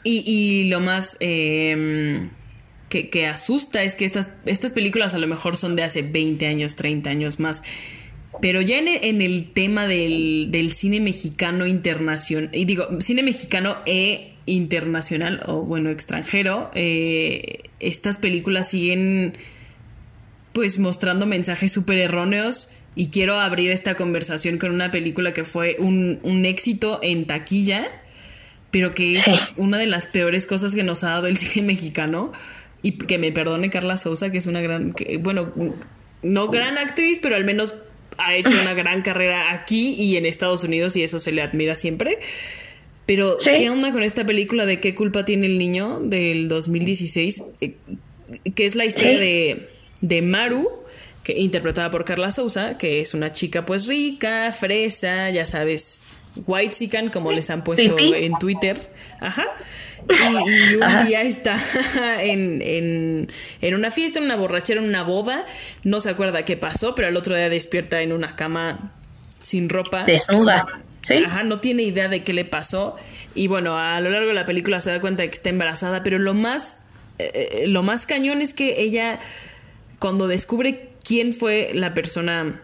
[0.03, 2.29] Y, y, lo más em,
[2.89, 6.75] que, asusta es que estas, estas películas a lo mejor son de hace 20 años,
[6.75, 7.63] 30 años más.
[8.41, 14.35] Pero ya en el, tema del, del, cine mexicano internacional, y digo, cine mexicano e
[14.45, 19.37] internacional, o bueno, extranjero, eh, estas películas siguen
[20.55, 25.75] pues mostrando mensajes súper erróneos y quiero abrir esta conversación con una película que fue
[25.79, 27.91] un, éxito en taquilla,
[28.71, 29.25] pero que es
[29.57, 32.31] una de las peores cosas que nos ha dado el cine mexicano.
[32.81, 35.51] Y que me perdone Carla Sousa, que es una gran, bueno,
[36.21, 37.75] no gran actriz, pero al menos
[38.17, 41.75] ha hecho una gran carrera aquí y en Estados Unidos y eso se le admira
[41.75, 42.19] siempre.
[43.05, 47.43] Pero, ¿qué onda con esta película de qué culpa tiene el niño del 2016?
[47.59, 47.75] Eh,
[48.55, 50.69] que es la historia de de Maru,
[51.23, 56.01] que interpretada por Carla Souza, que es una chica pues rica, fresa, ya sabes,
[56.45, 58.91] white sican como les han puesto en Twitter.
[59.19, 59.45] Ajá.
[60.09, 61.57] Y, un día está
[62.21, 63.31] en, en,
[63.61, 65.45] en, una fiesta, en una borrachera, en una boda.
[65.83, 68.93] No se acuerda qué pasó, pero el otro día despierta en una cama
[69.41, 70.03] sin ropa.
[70.03, 70.67] Desnuda.
[71.01, 71.23] Sí.
[71.25, 72.95] Ajá, no tiene idea de qué le pasó.
[73.35, 76.01] Y bueno, a lo largo de la película se da cuenta de que está embarazada,
[76.03, 76.81] pero lo más,
[77.19, 79.19] eh, eh, lo más cañón es que ella
[80.05, 82.61] cuando descubre quién fue la persona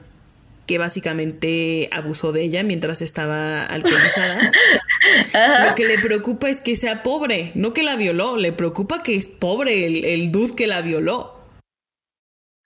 [0.68, 4.52] que básicamente abusó de ella mientras estaba alcoholizada.
[5.68, 9.16] Lo que le preocupa es que sea pobre, no que la violó, le preocupa que
[9.16, 11.36] es pobre el, el dude que la violó.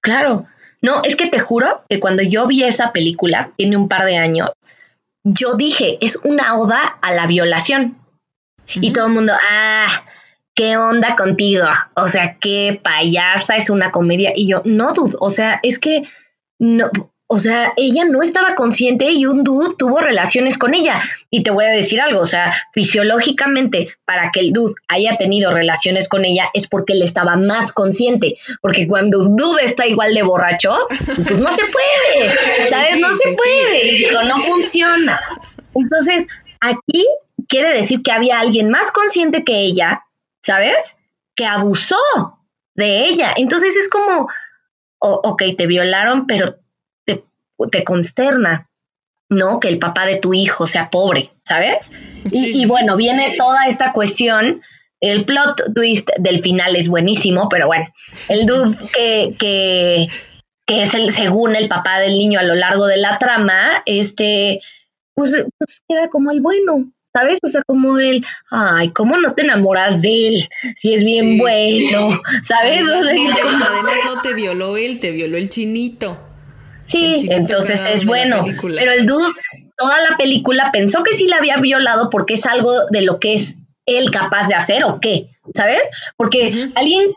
[0.03, 0.45] Claro,
[0.81, 4.17] no, es que te juro que cuando yo vi esa película, tiene un par de
[4.17, 4.49] años,
[5.23, 7.97] yo dije, es una oda a la violación.
[8.67, 9.87] Y todo el mundo, ah,
[10.55, 11.65] ¿qué onda contigo?
[11.95, 14.31] O sea, qué payasa, es una comedia.
[14.35, 16.03] Y yo, no, dude, o sea, es que
[16.57, 16.89] no,
[17.27, 21.01] o sea, ella no estaba consciente y un dude tuvo relaciones con ella.
[21.31, 25.51] Y te voy a decir algo, o sea, fisiológicamente, para que el dude haya tenido
[25.51, 28.35] relaciones con ella es porque él estaba más consciente.
[28.61, 30.71] Porque cuando un dude está igual de borracho,
[31.25, 32.99] pues no se puede, ¿sabes?
[32.99, 35.19] no se puede, no funciona.
[35.73, 36.27] Entonces,
[36.61, 37.05] aquí
[37.47, 40.04] quiere decir que había alguien más consciente que ella
[40.45, 40.99] ¿sabes?
[41.35, 41.97] Que abusó
[42.75, 43.33] de ella.
[43.35, 44.29] Entonces es como,
[44.99, 46.59] ok, te violaron, pero
[47.05, 47.25] te,
[47.71, 48.69] te, consterna,
[49.29, 49.59] ¿no?
[49.59, 51.91] Que el papá de tu hijo sea pobre, ¿sabes?
[52.25, 54.61] y, bueno, viene toda esta cuestión.
[55.01, 57.87] El plot twist del final es buenísimo, pero bueno,
[58.29, 60.07] el dude que, que,
[60.65, 64.61] que es el, según el papá del niño a lo largo de la trama, este,
[65.13, 67.39] pues, pues queda como el bueno, ¿sabes?
[67.41, 70.49] O sea, como él, ay, ¿cómo no te enamoras de él?
[70.75, 72.81] Si es bien bueno, ¿sabes?
[72.81, 76.19] Además, no te violó él, te violó el chinito.
[76.83, 78.45] Sí, entonces es bueno.
[78.61, 79.31] Pero el dude,
[79.77, 83.35] toda la película pensó que sí la había violado porque es algo de lo que
[83.35, 85.81] es él capaz de hacer o qué, ¿sabes?
[86.17, 87.13] Porque alguien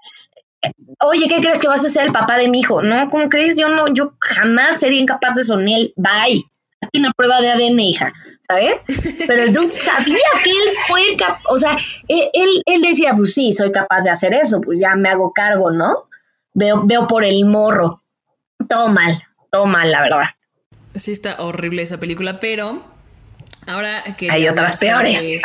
[1.00, 2.82] oye, ¿qué crees que vas a ser el papá de mi hijo?
[2.82, 3.56] No, ¿cómo crees?
[3.56, 5.80] Yo no, yo jamás sería incapaz de soñar.
[5.96, 6.44] Bye.
[6.80, 8.12] Hazte una prueba de ADN, hija,
[8.48, 8.84] ¿sabes?
[9.26, 11.76] Pero el dude sabía que él fue capaz, o sea,
[12.08, 15.70] él, él, decía, pues sí, soy capaz de hacer eso, pues ya me hago cargo,
[15.70, 16.08] ¿no?
[16.54, 18.02] Veo, veo por el morro.
[18.68, 20.24] Todo mal, todo mal, la verdad.
[20.94, 22.82] Sí, está horrible esa película, pero
[23.66, 24.30] ahora que...
[24.30, 25.40] Hay otras peores.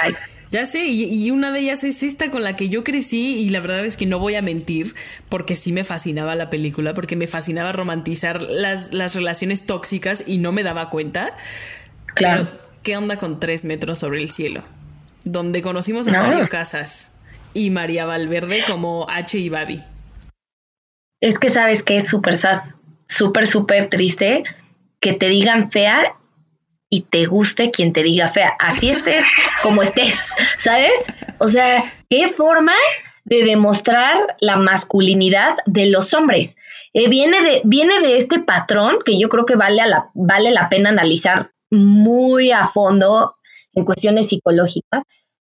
[0.53, 3.59] Ya sé, y, una de ellas es esta con la que yo crecí y la
[3.59, 4.93] verdad es que no voy a mentir
[5.27, 10.37] porque sí me fascinaba la película, porque me fascinaba romantizar las, las relaciones tóxicas y
[10.37, 11.35] no me daba cuenta.
[12.13, 12.47] Claro.
[12.83, 14.63] ¿Qué onda con tres metros sobre el cielo?
[15.23, 17.15] Donde conocimos a Mario Casas
[17.55, 19.83] y María Valverde como H y Babi.
[21.19, 22.61] Es que sabes que es súper sad,
[23.07, 24.43] súper, súper triste
[24.99, 26.13] que te digan fea
[26.93, 28.53] y te guste quien te diga fea.
[28.59, 29.25] Así estés
[29.63, 31.05] como estés, ¿sabes?
[31.39, 32.75] O sea, qué forma
[33.25, 36.55] de demostrar la masculinidad de los hombres.
[36.93, 40.69] Eh, viene, de, viene de este patrón que yo creo que vale, la, vale la
[40.69, 43.37] pena analizar muy a fondo
[43.73, 45.01] en cuestiones psicológicas,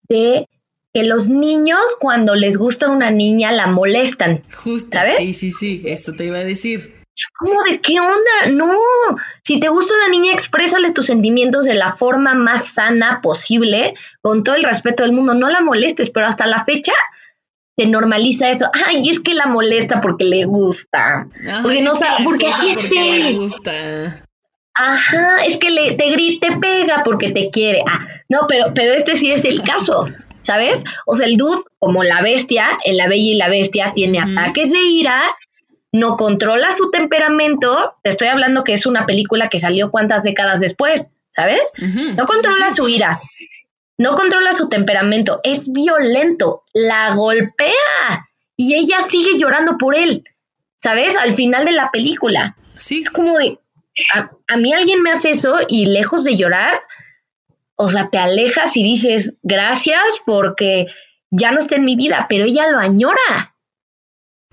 [0.06, 0.50] de
[0.92, 4.42] que los niños cuando les gusta una niña la molestan.
[4.54, 5.16] Justo, ¿sabes?
[5.16, 6.97] Sí, sí, sí, esto te iba a decir.
[7.38, 8.50] ¿Cómo de qué onda?
[8.50, 8.70] No,
[9.42, 14.44] si te gusta una niña, exprésale tus sentimientos de la forma más sana posible, con
[14.44, 16.92] todo el respeto del mundo, no la molestes, pero hasta la fecha
[17.76, 18.70] se normaliza eso.
[18.87, 21.28] Ay, es que la molesta porque le gusta.
[21.62, 24.24] porque no sabe, porque así es le gusta.
[24.74, 27.83] Ajá, es que le, te grite, pega porque te quiere.
[27.88, 30.07] Ah, no, pero, pero este sí es el caso.
[30.40, 30.85] ¿Sabes?
[31.04, 34.70] O sea, el dude, como la bestia, en La Bella y la Bestia, tiene ataques
[34.72, 35.37] de ira
[35.92, 40.61] no controla su temperamento, te estoy hablando que es una película que salió cuántas décadas
[40.61, 41.72] después, ¿sabes?
[42.16, 43.16] no controla su ira,
[43.96, 50.24] no controla su temperamento, es violento, la golpea y ella sigue llorando por él,
[50.77, 51.16] ¿sabes?
[51.16, 52.57] Al final de la película.
[52.77, 53.01] Sí.
[53.01, 53.59] Es como de,
[54.14, 56.81] a, a mí alguien me hace eso y lejos de llorar,
[57.77, 60.87] o sea, te alejas y dices, gracias porque
[61.31, 63.55] ya no está en mi vida, pero ella lo añora.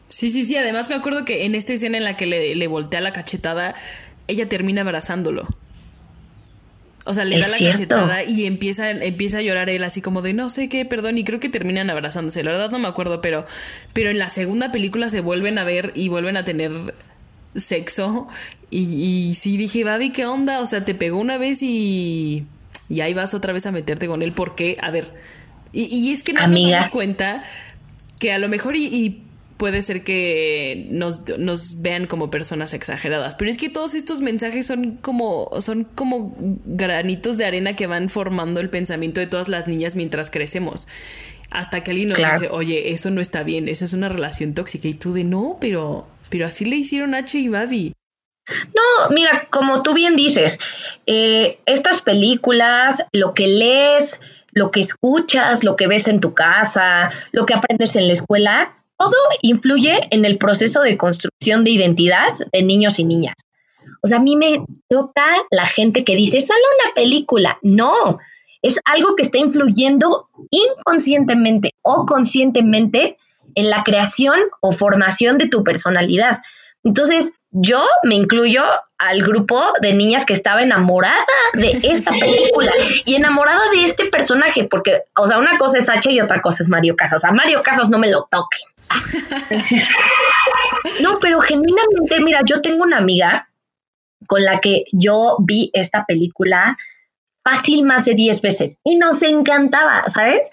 [0.10, 0.56] Sí, sí, sí.
[0.56, 3.76] Además me acuerdo que en esta escena en la que le, le voltea la cachetada,
[4.28, 5.48] ella termina abrazándolo.
[7.08, 10.34] O sea, le da la cachetada y empieza, empieza a llorar él así como de
[10.34, 12.44] no sé qué, perdón, y creo que terminan abrazándose.
[12.44, 13.46] La verdad no me acuerdo, pero,
[13.94, 16.72] pero en la segunda película se vuelven a ver y vuelven a tener
[17.56, 18.28] sexo.
[18.72, 18.82] Y,
[19.30, 20.62] y sí dije, Babi, ¿qué onda?
[20.62, 22.48] O sea, te pegó una vez y,
[22.90, 24.32] y ahí vas otra vez a meterte con él.
[24.32, 24.78] ¿Por qué?
[24.82, 25.14] A ver.
[25.72, 27.44] Y, y es que no nos damos cuenta
[28.18, 29.25] que a lo mejor y
[29.58, 33.36] puede ser que nos, nos, vean como personas exageradas.
[33.36, 38.10] Pero es que todos estos mensajes son como, son como granitos de arena que van
[38.10, 40.88] formando el pensamiento de todas las niñas mientras crecemos.
[41.52, 44.88] Hasta que alguien nos dice, oye, eso no está bien, eso es una relación tóxica.
[44.88, 47.94] Y tú de no, pero, pero así le hicieron H y Buddy.
[48.48, 50.60] No, mira, como tú bien dices,
[51.08, 54.20] eh, estas películas, lo que lees,
[54.52, 58.76] lo que escuchas, lo que ves en tu casa, lo que aprendes en la escuela,
[58.98, 63.36] todo influye en el proceso de construcción de identidad de niños y niñas.
[64.02, 67.58] O sea, a mí me toca la gente que dice, sale una película.
[67.62, 68.20] No,
[68.62, 73.18] es algo que está influyendo inconscientemente o conscientemente
[73.56, 76.40] en la creación o formación de tu personalidad.
[76.84, 78.62] Entonces, yo me incluyo
[78.98, 82.72] al grupo de niñas que estaba enamorada de esta película
[83.06, 86.62] y enamorada de este personaje, porque, o sea, una cosa es H y otra cosa
[86.62, 87.24] es Mario Casas.
[87.24, 88.75] A Mario Casas no me lo toquen.
[91.02, 93.50] no, pero genuinamente, mira, yo tengo una amiga
[94.28, 96.78] con la que yo vi esta película
[97.44, 100.50] fácil más de 10 veces y nos encantaba, ¿sabes?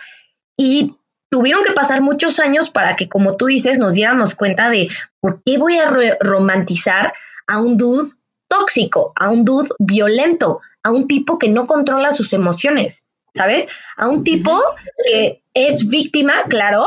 [0.57, 0.95] Y
[1.31, 4.88] tuvieron que pasar muchos años para que, como tú dices, nos diéramos cuenta de
[5.21, 5.90] por qué voy a
[6.21, 7.14] romantizar
[7.47, 8.11] a un dude
[8.49, 13.66] tóxico, a un dude violento, a un tipo que no controla sus emociones, ¿sabes?
[13.97, 14.62] A un tipo
[15.07, 16.85] que es víctima, claro,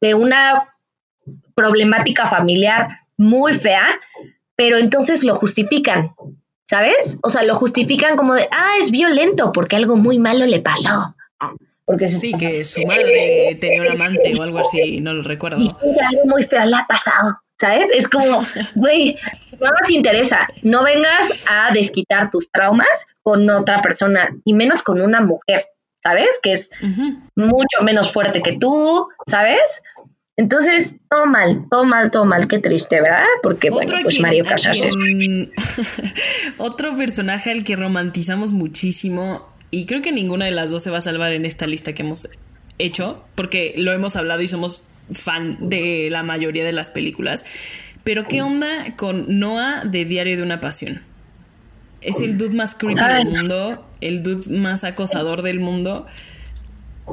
[0.00, 0.73] de una
[1.54, 4.00] problemática familiar muy fea,
[4.56, 6.14] pero entonces lo justifican,
[6.64, 7.18] ¿sabes?
[7.22, 11.14] O sea, lo justifican como de, ah, es violento porque algo muy malo le pasó.
[11.86, 15.58] Porque sí, que su madre tenía un amante o algo así, no lo recuerdo.
[15.58, 17.90] Y algo muy feo le ha pasado, ¿sabes?
[17.90, 18.42] Es como,
[18.74, 19.18] güey,
[19.60, 25.00] no nos interesa, no vengas a desquitar tus traumas con otra persona, y menos con
[25.00, 25.66] una mujer,
[26.02, 26.40] ¿sabes?
[26.42, 26.70] Que es
[27.34, 29.82] mucho menos fuerte que tú, ¿sabes?
[30.36, 33.24] Entonces, todo mal, todo mal, todo mal, qué triste, ¿verdad?
[33.42, 34.94] Porque, bueno, pues Mario Casas es...
[36.58, 40.98] Otro personaje al que romantizamos muchísimo, y creo que ninguna de las dos se va
[40.98, 42.28] a salvar en esta lista que hemos
[42.78, 47.44] hecho, porque lo hemos hablado y somos fan de la mayoría de las películas.
[48.02, 51.02] Pero, ¿qué onda con Noah de Diario de una Pasión?
[52.00, 56.06] Es el dude más creepy del mundo, el dude más acosador del mundo.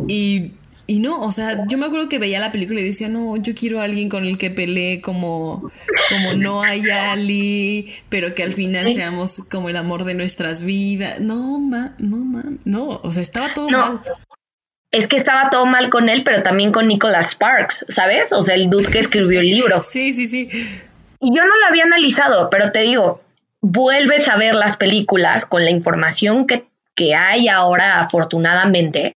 [0.07, 0.53] Y
[0.87, 3.55] y no, o sea, yo me acuerdo que veía la película y decía, no, yo
[3.55, 5.71] quiero a alguien con el que pelee como,
[6.09, 11.19] como no hay Ali, pero que al final seamos como el amor de nuestras vidas.
[11.19, 14.01] No, ma, no, ma, no, o sea, estaba todo mal.
[14.91, 18.33] Es que estaba todo mal con él, pero también con Nicholas Sparks, ¿sabes?
[18.33, 19.83] O sea, el dude que escribió el libro.
[19.89, 20.49] sí, sí, sí.
[21.21, 23.21] Y yo no lo había analizado, pero te digo,
[23.61, 26.65] vuelves a ver las películas con la información que,
[26.95, 29.15] que hay ahora, afortunadamente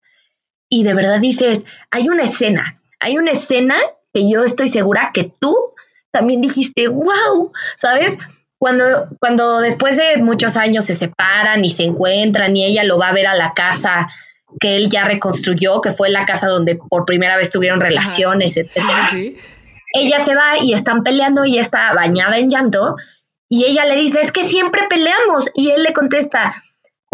[0.74, 3.76] y de verdad dices, hay una escena, hay una escena
[4.12, 5.56] que yo estoy segura que tú
[6.10, 8.18] también dijiste, wow, ¿sabes?
[8.58, 8.84] Cuando,
[9.20, 13.12] cuando después de muchos años se separan y se encuentran y ella lo va a
[13.12, 14.08] ver a la casa
[14.58, 18.78] que él ya reconstruyó, que fue la casa donde por primera vez tuvieron relaciones, etc.
[19.92, 22.96] Ella se va y están peleando y está bañada en llanto
[23.48, 26.64] y ella le dice, es que siempre peleamos y él le contesta,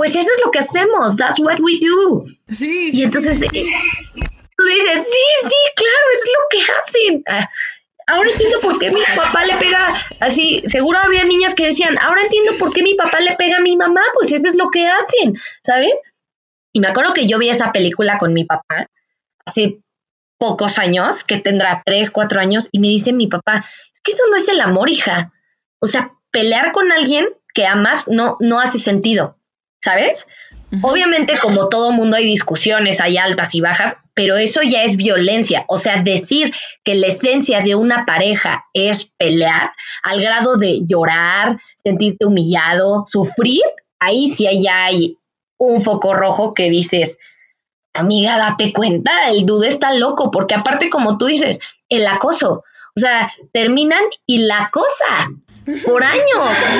[0.01, 2.25] pues eso es lo que hacemos, that's what we do.
[2.49, 7.23] Sí, y entonces eh, tú dices, sí, sí, claro, es lo que hacen.
[7.29, 7.51] Ah,
[8.07, 10.63] ahora entiendo por qué mi papá le pega así.
[10.65, 13.77] Seguro había niñas que decían, ahora entiendo por qué mi papá le pega a mi
[13.77, 15.93] mamá, pues eso es lo que hacen, ¿sabes?
[16.73, 18.87] Y me acuerdo que yo vi esa película con mi papá
[19.45, 19.81] hace
[20.39, 24.23] pocos años, que tendrá tres, cuatro años, y me dice mi papá, es que eso
[24.31, 25.35] no es el amor, hija.
[25.79, 29.37] O sea, pelear con alguien que amas no, no hace sentido.
[29.81, 30.27] ¿Sabes?
[30.83, 35.65] Obviamente, como todo mundo, hay discusiones, hay altas y bajas, pero eso ya es violencia.
[35.67, 36.53] O sea, decir
[36.85, 39.73] que la esencia de una pareja es pelear
[40.05, 43.63] al grado de llorar, sentirte humillado, sufrir,
[43.99, 45.19] ahí sí ya hay
[45.59, 47.19] un foco rojo que dices,
[47.93, 51.59] amiga, date cuenta, el dude está loco, porque aparte, como tú dices,
[51.89, 52.63] el acoso,
[52.97, 55.31] o sea, terminan y la cosa,
[55.85, 56.25] por años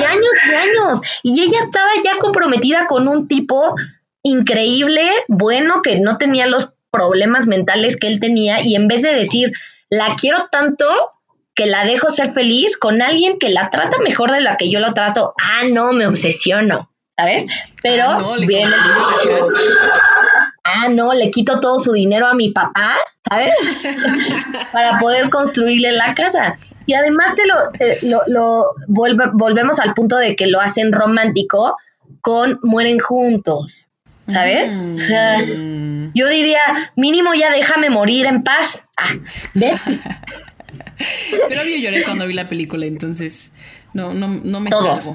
[0.01, 1.01] y años y años.
[1.23, 3.75] Y ella estaba ya comprometida con un tipo
[4.23, 9.15] increíble, bueno, que no tenía los problemas mentales que él tenía y en vez de
[9.15, 9.53] decir,
[9.89, 10.87] la quiero tanto
[11.55, 14.81] que la dejo ser feliz con alguien que la trata mejor de la que yo
[14.81, 17.47] lo trato, ah, no, me obsesiono, ¿sabes?
[17.83, 18.73] Pero ah, no, viene
[20.65, 22.97] ah, no, le quito todo su dinero a mi papá,
[23.29, 23.55] ¿sabes?
[24.73, 26.57] Para poder construirle la casa.
[26.91, 31.77] Y además te lo, lo, volvemos al punto de que lo hacen romántico
[32.21, 33.91] con mueren juntos,
[34.27, 34.85] ¿sabes?
[34.93, 36.11] O sea, mm.
[36.15, 36.59] yo diría,
[36.97, 38.89] mínimo ya déjame morir en paz.
[38.97, 39.13] Ah,
[39.55, 39.81] ¿ves?
[41.49, 43.53] Pero yo lloré cuando vi la película, entonces
[43.95, 45.11] no, no, no me Todos.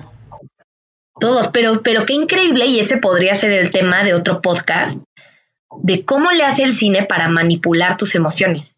[1.19, 5.01] Todos, pero, pero qué increíble, y ese podría ser el tema de otro podcast,
[5.83, 8.77] de cómo le hace el cine para manipular tus emociones.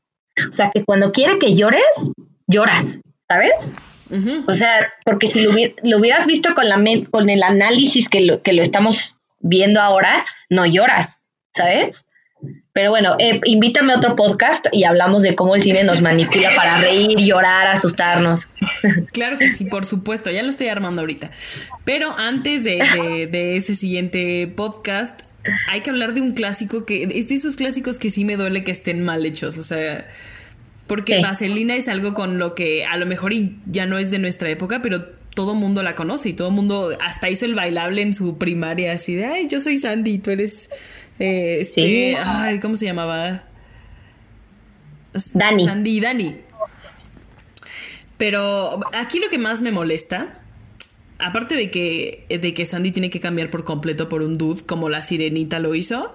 [0.49, 2.11] O sea, que cuando quiere que llores,
[2.47, 3.73] lloras, ¿sabes?
[4.47, 6.81] O sea, porque si lo, hubieras visto con, la,
[7.11, 11.21] con el análisis que lo, que lo estamos viendo ahora, no lloras,
[11.53, 12.05] ¿sabes?
[12.71, 16.51] Pero bueno, eh, invítame a otro podcast y hablamos de cómo el cine nos manipula
[16.55, 18.49] para reír, llorar, asustarnos.
[19.11, 21.31] Claro que sí, por supuesto, ya lo estoy armando ahorita.
[21.83, 25.21] Pero antes de, de ese siguiente podcast,
[25.69, 28.63] hay que hablar de un clásico que es de esos clásicos que sí me duele
[28.63, 30.05] que estén mal hechos, o sea,
[30.87, 33.33] porque Vaselina es algo con lo que a lo mejor
[33.65, 34.99] ya no es de nuestra época, pero
[35.33, 39.13] todo mundo la conoce y todo mundo hasta hizo el bailable en su primaria, así
[39.13, 40.69] de, ay, yo soy Sandy, tú eres,
[41.19, 43.43] eh, este, ay, ¿cómo se llamaba?
[45.33, 45.65] Dani.
[45.65, 46.35] Sandy, Dani.
[48.17, 50.39] Pero aquí lo que más me molesta,
[51.19, 54.89] aparte de que, de que Sandy tiene que cambiar por completo por un dude, como
[54.89, 56.13] la sirenita lo hizo,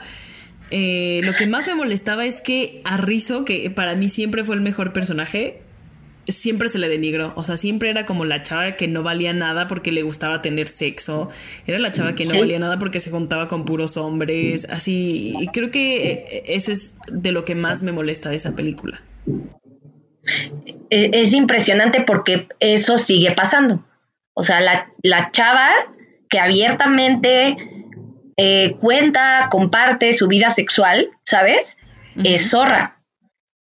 [0.74, 4.54] eh, lo que más me molestaba es que a Rizzo, que para mí siempre fue
[4.54, 5.60] el mejor personaje,
[6.26, 7.34] siempre se le denigró.
[7.36, 10.68] O sea, siempre era como la chava que no valía nada porque le gustaba tener
[10.68, 11.28] sexo.
[11.66, 14.66] Era la chava que no valía nada porque se juntaba con puros hombres.
[14.70, 18.56] Así, y creo que eh, eso es de lo que más me molesta de esa
[18.56, 19.02] película.
[20.88, 23.84] E, es impresionante porque eso sigue pasando.
[24.32, 25.68] O sea, la, la chava
[26.30, 27.58] que abiertamente
[28.36, 31.78] eh, cuenta, comparte su vida sexual, ¿sabes?
[32.22, 33.02] Es zorra,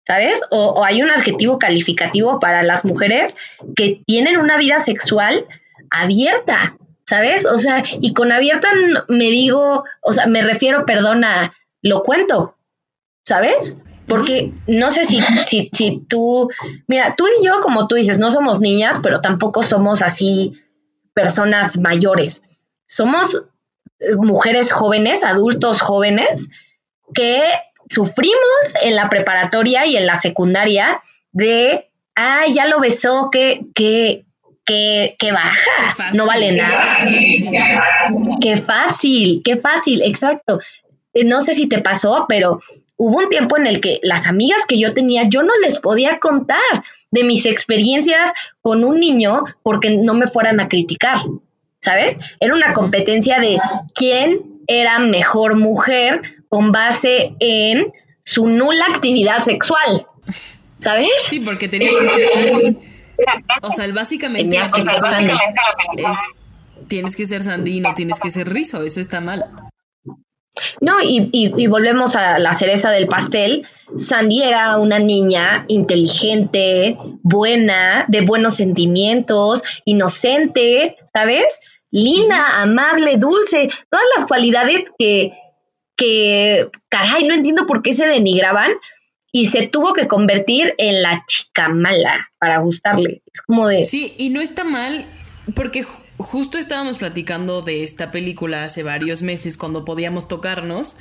[0.06, 0.42] ¿sabes?
[0.50, 3.36] O, hay un adjetivo calificativo para las mujeres
[3.76, 5.46] que tienen una vida sexual
[5.90, 7.46] abierta, ¿sabes?
[7.46, 8.68] O sea, y con abierta
[9.08, 12.56] me digo, o sea, me refiero, perdona, lo cuento,
[13.24, 13.80] ¿sabes?
[14.06, 16.50] Porque no sé si, si, si tú,
[16.86, 20.54] mira, tú y yo, como tú dices, no somos niñas, pero tampoco somos así
[21.12, 22.42] personas mayores.
[22.86, 23.40] Somos eh,
[24.18, 26.48] mujeres jóvenes, adultos jóvenes,
[27.14, 27.42] que
[27.88, 31.00] sufrimos en la preparatoria y en la secundaria
[31.32, 34.24] de, ah, ya lo besó, que, que,
[34.64, 36.98] que, que baja, no vale nada.
[38.40, 40.60] Qué fácil, qué fácil, exacto.
[41.14, 42.60] Eh, no sé si te pasó, pero
[42.96, 46.18] hubo un tiempo en el que las amigas que yo tenía, yo no les podía
[46.18, 46.58] contar
[47.10, 51.18] de mis experiencias con un niño porque no me fueran a criticar,
[51.80, 52.18] ¿sabes?
[52.40, 53.58] Era una competencia de
[53.94, 60.06] quién era mejor mujer con base en su nula actividad sexual,
[60.78, 61.08] ¿sabes?
[61.28, 62.78] Sí, porque tenías que ser Sandy.
[63.62, 65.32] O sea, básicamente Tenías que ser Sandy.
[65.96, 66.18] es,
[66.88, 69.46] tienes que ser Sandy y no tienes que ser Rizo, eso está mal.
[70.80, 73.64] No, y, y- y volvemos a la cereza del pastel.
[73.96, 81.60] Sandy era una niña inteligente, buena, de buenos sentimientos, inocente, ¿sabes?
[81.90, 85.32] Linda, amable, dulce, todas las cualidades que,
[85.96, 88.72] que, caray, no entiendo por qué se denigraban
[89.32, 93.22] y se tuvo que convertir en la chica mala para gustarle.
[93.32, 93.84] Es como de...
[93.84, 95.06] Sí, y no está mal,
[95.56, 100.96] porque ju- justo estábamos platicando de esta película hace varios meses cuando podíamos tocarnos.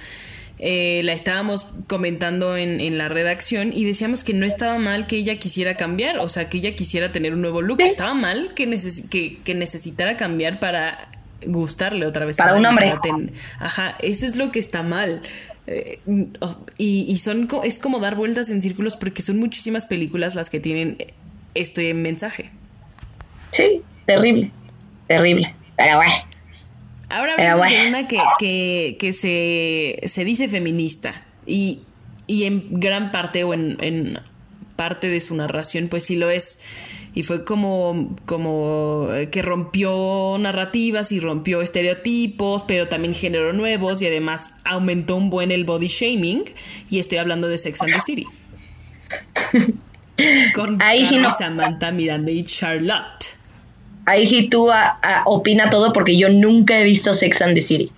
[0.59, 5.17] Eh, la estábamos comentando en, en la redacción y decíamos que no estaba mal que
[5.17, 7.79] ella quisiera cambiar, o sea, que ella quisiera tener un nuevo look.
[7.81, 11.09] Estaba mal que, neces- que, que necesitara cambiar para
[11.45, 12.39] gustarle otra vez.
[12.39, 12.91] a Para un hombre.
[13.59, 15.21] Ajá, eso es lo que está mal.
[15.67, 15.99] Eh,
[16.77, 20.49] y, y son co- es como dar vueltas en círculos porque son muchísimas películas las
[20.49, 20.97] que tienen
[21.53, 22.49] este mensaje.
[23.51, 24.51] Sí, terrible,
[25.07, 25.53] terrible.
[25.75, 26.13] Pero bueno.
[27.09, 31.81] Ahora hablamos de una que, que, que se, se dice feminista y,
[32.27, 34.19] y en gran parte o en, en
[34.75, 36.59] parte de su narración pues sí lo es.
[37.13, 44.01] Y fue como, como eh, que rompió narrativas y rompió estereotipos, pero también generó nuevos
[44.03, 46.43] y además aumentó un buen el body shaming.
[46.91, 48.27] Y estoy hablando de Sex and the City.
[50.53, 51.33] Con Ahí sí Carmen, no.
[51.33, 53.36] Samantha, Miranda y Charlotte.
[54.07, 54.69] Ahí sí tú
[55.25, 57.91] opina todo porque yo nunca he visto Sex and the City.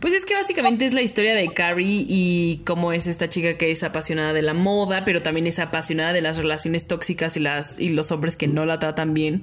[0.00, 3.70] Pues es que básicamente es la historia de Carrie y cómo es esta chica que
[3.70, 7.78] es apasionada de la moda, pero también es apasionada de las relaciones tóxicas y las
[7.78, 9.42] y los hombres que no la tratan bien.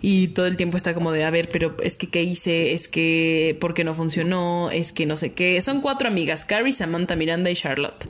[0.00, 2.88] Y todo el tiempo está como de, a ver, pero es que qué hice, es
[2.88, 5.60] que por qué no funcionó, es que no sé qué.
[5.60, 8.08] Son cuatro amigas, Carrie, Samantha, Miranda y Charlotte.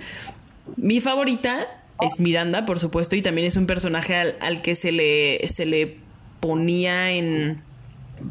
[0.76, 1.66] Mi favorita
[2.00, 5.66] es Miranda, por supuesto, y también es un personaje al, al que se le, se
[5.66, 5.98] le
[6.41, 7.62] ponía en,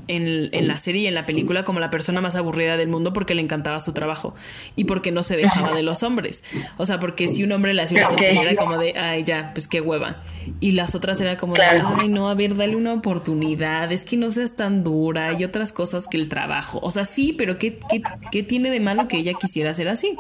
[0.08, 3.12] en, en la serie y en la película como la persona más aburrida del mundo
[3.14, 4.36] porque le encantaba su trabajo
[4.76, 6.44] y porque no se dejaba de los hombres.
[6.78, 9.52] O sea, porque si un hombre le hacía una tontería era como de, ay, ya,
[9.54, 10.22] pues qué hueva.
[10.60, 14.18] Y las otras era como de, ay, no, a ver, dale una oportunidad, es que
[14.18, 16.80] no seas tan dura y otras cosas que el trabajo.
[16.84, 18.02] O sea, sí, pero ¿qué, qué,
[18.32, 20.16] qué tiene de malo que ella quisiera ser así?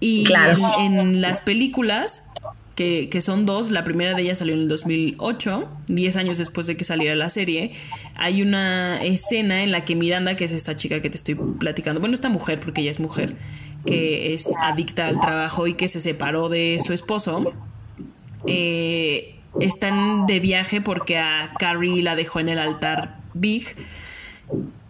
[0.00, 0.72] Y Claro.
[0.78, 2.29] en, en las películas
[2.80, 3.70] que, son dos.
[3.70, 7.28] La primera de ellas salió en el 2008, 10 años después de que saliera la
[7.28, 7.72] serie.
[8.16, 12.00] Hay una escena en la que Miranda, que es esta chica que te estoy platicando,
[12.00, 13.34] bueno, esta mujer, porque ella es mujer,
[13.84, 17.52] que es adicta al trabajo y que se separó de su esposo,
[18.46, 23.76] eh, están de viaje porque a Carrie la dejó en el altar Big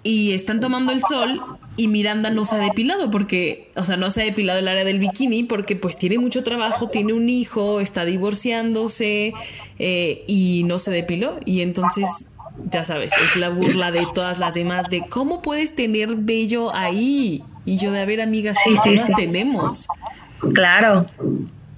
[0.03, 1.43] y están tomando el sol
[1.77, 4.85] y Miranda no se ha depilado porque, o sea, no se ha depilado el área
[4.85, 9.35] del bikini porque pues tiene mucho trabajo, tiene un hijo, está divorciándose
[9.79, 12.07] eh, y no se depiló y entonces,
[12.71, 17.43] ya sabes, es la burla de todas las demás de cómo puedes tener vello ahí
[17.67, 19.13] y yo de a ver amigas, Sí, sí, sí.
[19.15, 19.87] tenemos.
[20.55, 21.07] Claro.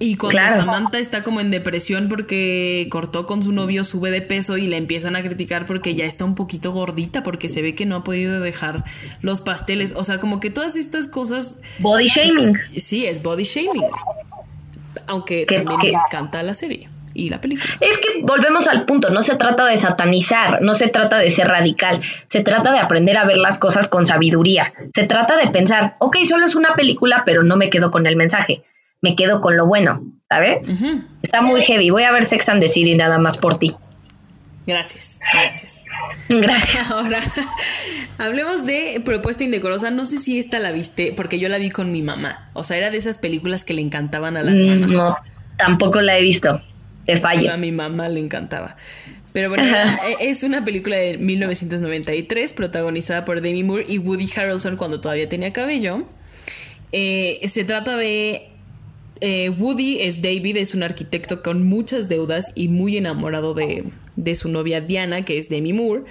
[0.05, 0.55] Y cuando Claro.
[0.65, 4.75] Samantha está como en depresión porque cortó con su novio, sube de peso y la
[4.75, 8.03] empiezan a criticar porque ya está un poquito gordita porque se ve que no ha
[8.03, 8.83] podido dejar
[9.21, 9.93] los pasteles.
[9.95, 12.57] O sea, como que todas estas cosas, Body shaming.
[12.77, 13.83] sí, es body shaming.
[15.07, 17.71] Aunque ¿Qué- también me encanta la serie y la película.
[17.79, 21.47] Es que volvemos al punto, no se trata de satanizar, no se trata de ser
[21.47, 25.95] radical, se trata de aprender a ver las cosas con sabiduría, se trata de pensar,
[25.99, 28.63] ok, solo es una película, pero no me quedo con el mensaje,
[29.03, 30.73] me quedo con lo bueno, ¿sabes?
[31.21, 33.75] Está muy heavy, voy a ver Sex and the City nada más por ti.
[34.65, 35.81] Gracias, gracias.
[36.29, 36.89] Gracias.
[36.91, 37.19] Ahora,
[38.17, 39.91] hablemos de Propuesta Indecorosa.
[39.91, 42.49] No sé si esta la viste, porque yo la vi con mi mamá.
[42.53, 44.89] O sea, era de esas películas que le encantaban a las mamás.
[44.89, 45.15] Mm, No,
[45.57, 46.61] tampoco la he visto,
[47.05, 47.57] te Solo a fallo.
[47.57, 48.77] mi mamá le encantaba.
[49.33, 49.99] Pero bueno, Ajá.
[50.07, 55.27] era- es una película de 1993 protagonizada por Demi Moore y Woody Harrelson cuando todavía
[55.27, 56.07] tenía cabello.
[56.93, 58.49] Eh, se trata de
[59.25, 63.85] eh, Woody es David, es un arquitecto con muchas deudas y muy enamorado de,
[64.35, 66.03] su novia Diana, que es Demi Moore.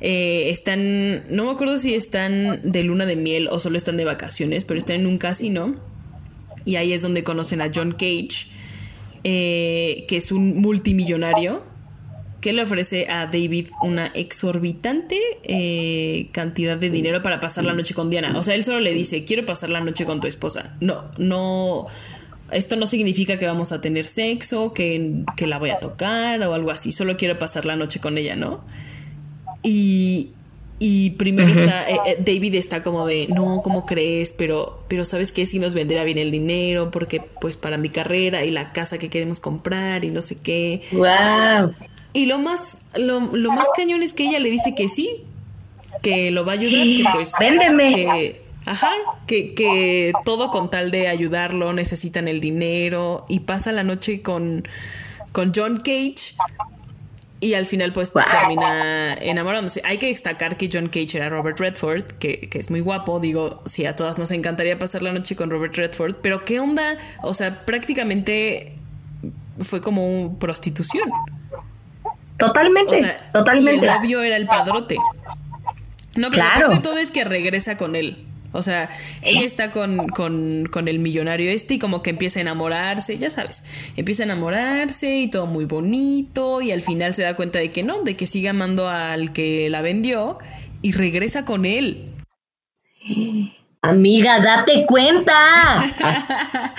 [0.00, 4.04] Eh, están, no me acuerdo si están de luna de miel o solo están de
[4.04, 5.76] vacaciones, pero están en un casino.
[6.64, 8.48] Y ahí es donde conocen a John Cage,
[9.22, 11.62] eh, que es un multimillonario,
[12.40, 15.16] que le ofrece a David una exorbitante
[16.32, 18.36] cantidad de dinero para pasar la noche con Diana.
[18.36, 20.76] O sea, él solo le dice, quiero pasar la noche con tu esposa.
[20.80, 21.86] No, no,
[22.50, 26.54] esto no significa que vamos a tener sexo, que, que la voy a tocar o
[26.54, 26.92] algo así.
[26.92, 28.64] Solo quiero pasar la noche con ella, ¿no?
[29.62, 30.30] Y,
[30.78, 34.32] y primero está, eh, eh, David está como de, no, ¿cómo crees?
[34.32, 35.44] Pero, pero ¿sabes qué?
[35.44, 39.10] Si nos venderá bien el dinero, porque pues para mi carrera y la casa que
[39.10, 40.82] queremos comprar y no sé qué.
[40.92, 41.72] Wow.
[42.12, 45.24] Y lo más, lo, más cañón es que ella le dice que sí,
[46.02, 47.32] que lo va a ayudar, que pues...
[47.38, 47.94] Véndeme.
[47.94, 48.90] Que, ajá,
[49.26, 54.66] que, que todo con tal de ayudarlo, necesitan el dinero y pasa la noche con,
[55.32, 56.34] con John Cage
[57.40, 59.80] y al final, pues termina enamorándose.
[59.84, 63.20] Hay que destacar que John Cage era Robert Redford, que, es muy guapo.
[63.20, 66.96] Digo, sí, a todas nos encantaría pasar la noche con Robert Redford, pero ¿qué onda?
[67.22, 68.76] O sea, prácticamente
[69.60, 71.08] fue como prostitución.
[72.38, 73.86] Totalmente, totalmente.
[73.86, 74.96] el novio era el padrote.
[76.16, 76.68] No, pero claro.
[76.68, 78.27] lo todo es que regresa con él.
[78.52, 78.88] O sea,
[79.22, 83.64] ella está con, con, el millonario este y como que empieza a enamorarse, ya sabes,
[83.96, 87.82] empieza a enamorarse y todo muy bonito y al final se da cuenta de que
[87.82, 90.38] no, de que sigue amando al que la vendió
[90.80, 92.10] y regresa con él.
[93.82, 95.32] Amiga, date cuenta.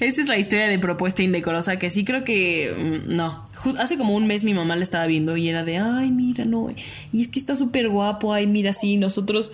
[0.00, 3.44] Esta es la historia de propuesta indecorosa que sí creo que mm, no.
[3.78, 6.68] Hace como un mes mi mamá la estaba viendo y era de, ay, mira, no.
[7.12, 9.52] Y es que está súper guapo, ay, mira, sí, nosotros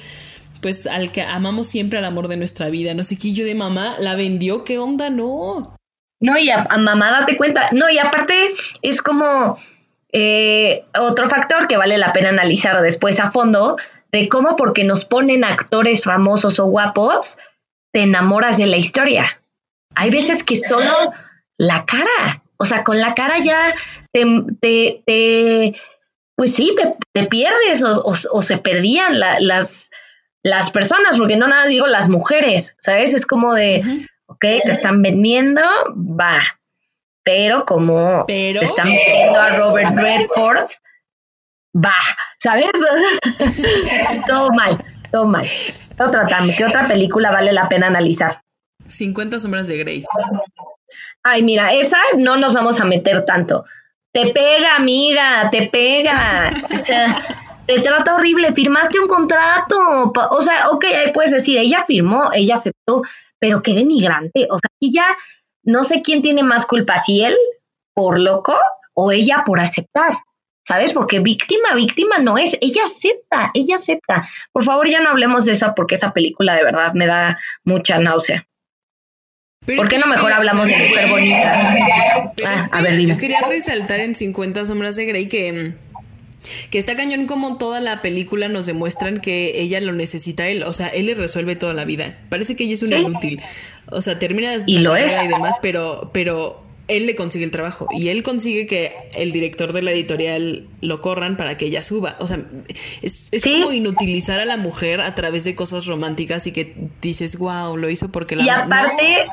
[0.60, 2.94] pues al que amamos siempre al amor de nuestra vida.
[2.94, 5.10] No sé qué yo de mamá la vendió, ¿qué onda?
[5.10, 5.76] No.
[6.20, 7.68] No, y a, mamá date cuenta.
[7.72, 8.52] No, y aparte
[8.82, 9.58] es como
[10.12, 13.76] eh, otro factor que vale la pena analizar después a fondo
[14.12, 17.38] de cómo porque nos ponen actores famosos o guapos,
[17.92, 19.40] te enamoras de la historia.
[19.94, 21.12] Hay veces que solo
[21.56, 23.72] la cara, o sea, con la cara ya
[24.12, 24.24] te,
[24.60, 25.74] te,
[26.36, 26.74] pues sí,
[27.12, 29.90] te, pierdes o, se perdían las,
[30.42, 33.14] las personas, porque no nada digo las mujeres, ¿sabes?
[33.14, 33.82] Es como de,
[34.26, 35.62] ok, te están vendiendo,
[35.94, 36.40] va.
[37.22, 40.70] Pero como te están vendiendo a Robert Redford,
[41.76, 41.94] va,
[42.38, 42.70] ¿sabes?
[44.26, 44.82] todo mal,
[45.12, 45.46] todo mal.
[45.98, 46.26] Otra,
[46.56, 48.40] ¿Qué otra película vale la pena analizar?
[48.88, 50.04] 50 sombras de Grey.
[51.22, 53.64] Ay, mira, esa no nos vamos a meter tanto.
[54.12, 56.50] Te pega, amiga, te pega.
[56.72, 60.12] O sea, te trata horrible, firmaste un contrato.
[60.30, 63.02] O sea, ok, ahí puedes decir, ella firmó, ella aceptó,
[63.38, 64.48] pero qué denigrante.
[64.50, 65.16] O sea, y ya
[65.62, 67.36] no sé quién tiene más culpa, si él
[67.94, 68.56] por loco
[68.94, 70.14] o ella por aceptar.
[70.66, 70.92] ¿Sabes?
[70.92, 72.56] Porque víctima, víctima no es.
[72.60, 74.22] Ella acepta, ella acepta.
[74.52, 77.98] Por favor, ya no hablemos de esa porque esa película de verdad me da mucha
[77.98, 78.46] náusea.
[79.66, 81.74] ¿Por qué no mejor hablamos de mujer bonita?
[82.46, 83.14] Ah, a ver, dime.
[83.14, 85.89] Yo quería resaltar en 50 sombras de Grey que mm,
[86.70, 90.62] que está cañón como toda la película nos demuestran que ella lo necesita él.
[90.62, 92.18] O sea, él le resuelve toda la vida.
[92.28, 93.40] Parece que ella es un inútil.
[93.90, 95.12] O sea, termina y lo es.
[95.24, 99.72] y demás, pero, pero él le consigue el trabajo y él consigue que el director
[99.72, 102.16] de la editorial lo corran para que ella suba.
[102.18, 102.40] O sea,
[103.00, 107.38] es, es como inutilizar a la mujer a través de cosas románticas y que dices,
[107.38, 108.44] wow, lo hizo porque la...
[108.44, 109.26] Y aparte,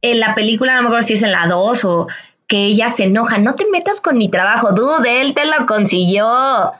[0.00, 2.06] en la película, no me acuerdo si es en la 2 o
[2.52, 6.26] que ella se enoja, no te metas con mi trabajo, dude, él te lo consiguió,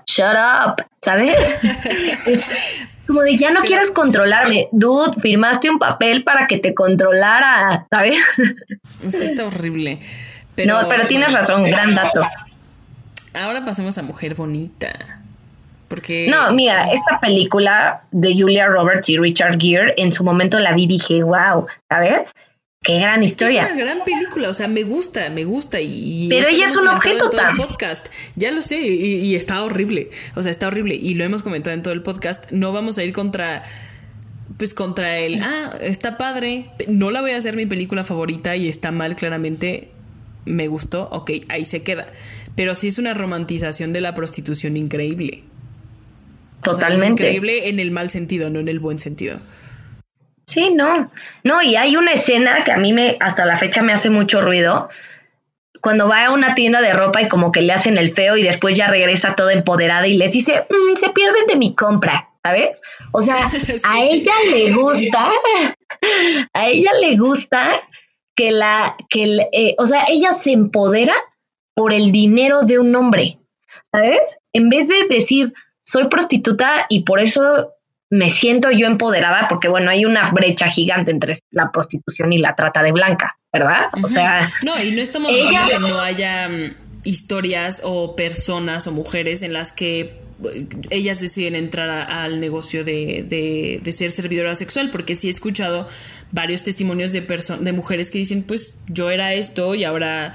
[0.06, 1.58] shut up, ¿sabes?
[2.26, 2.46] es
[3.06, 8.16] como de ya no quieres controlarme, dude, firmaste un papel para que te controlara, ¿sabes?
[9.02, 10.00] Eso está horrible.
[10.66, 12.20] no, pero tienes razón, gran dato.
[13.32, 14.92] Ahora pasemos a Mujer Bonita.
[15.88, 16.28] Porque...
[16.28, 20.82] No, mira, esta película de Julia Roberts y Richard Gere, en su momento la vi
[20.82, 22.30] y dije, wow, ¿sabes?
[22.82, 23.64] Qué gran historia.
[23.64, 26.26] Es una gran película, o sea, me gusta, me gusta y...
[26.28, 27.56] Pero ella es un objeto tan...
[27.56, 28.06] podcast.
[28.34, 31.82] Ya lo sé, y, está horrible, o sea, está horrible y lo hemos comentado en
[31.82, 32.50] todo el podcast.
[32.50, 33.62] No vamos a ir contra,
[34.58, 38.68] pues contra el, ah, está padre, no la voy a hacer mi película favorita y
[38.68, 39.90] está mal claramente,
[40.44, 42.08] me gustó, ok, ahí se queda.
[42.56, 45.44] Pero sí es una romantización de la prostitución increíble.
[46.64, 47.22] Totalmente.
[47.22, 49.38] increíble en el mal sentido, no en el buen sentido.
[50.46, 51.10] Sí, no.
[51.44, 54.40] No, y hay una escena que a mí me, hasta la fecha me hace mucho
[54.40, 54.88] ruido.
[55.80, 58.42] Cuando va a una tienda de ropa y como que le hacen el feo y
[58.42, 62.28] después ya regresa toda empoderada y les dice, mm, se pierden de mi compra.
[62.42, 62.80] ¿sabes?
[63.12, 63.36] O sea,
[63.84, 65.30] a ella le gusta,
[66.52, 67.80] a ella le gusta
[68.34, 71.14] que la, que, eh, o sea, ella se empodera
[71.74, 73.38] por el dinero de un hombre,
[73.90, 74.38] ¿sabes?
[74.52, 77.72] En vez de decir, soy prostituta y por eso
[78.12, 82.54] me siento yo empoderada, porque bueno, hay una brecha gigante entre la prostitución y la
[82.54, 83.86] trata de blanca, ¿verdad?
[84.02, 84.46] O sea...
[84.62, 89.54] No, y no estamos diciendo que no haya mm, historias o personas o mujeres en
[89.54, 90.20] las que
[90.90, 93.24] ellas deciden entrar al negocio de,
[93.82, 95.88] de, ser servidora sexual, porque sí he escuchado
[96.32, 100.34] varios testimonios de, de mujeres que dicen, pues yo era esto y ahora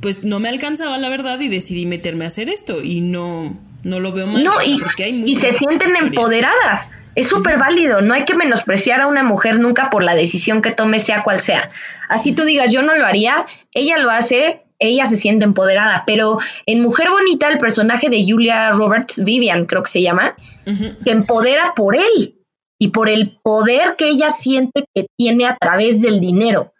[0.00, 4.00] pues no me alcanzaba la verdad y decidí meterme a hacer esto y no, no
[4.00, 4.42] lo veo mal.
[4.42, 6.88] No, y, porque hay y se sienten empoderadas.
[7.14, 10.70] Es súper válido, no hay que menospreciar a una mujer nunca por la decisión que
[10.70, 11.70] tome, sea cual sea.
[12.08, 16.38] Así tú digas, yo no lo haría, ella lo hace, ella se siente empoderada, pero
[16.66, 20.34] en Mujer Bonita el personaje de Julia Roberts, Vivian creo que se llama,
[20.64, 22.36] se empodera por él
[22.78, 26.72] y por el poder que ella siente que tiene a través del dinero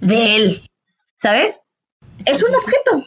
[0.00, 0.70] de él,
[1.18, 1.60] ¿sabes?
[2.24, 3.06] Es un objeto,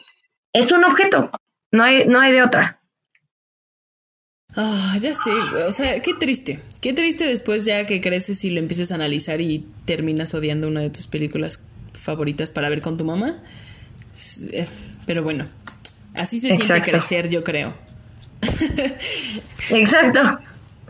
[0.52, 1.30] es un objeto,
[1.72, 2.77] no hay, no hay de otra.
[4.56, 5.30] Ah, ya sé,
[5.66, 9.42] o sea, qué triste, qué triste después ya que creces y lo empieces a analizar
[9.42, 11.60] y terminas odiando una de tus películas
[11.92, 13.36] favoritas para ver con tu mamá.
[14.52, 14.66] Eh,
[15.04, 15.46] pero bueno,
[16.14, 17.76] así se siente crecer, yo creo.
[19.70, 20.20] Exacto.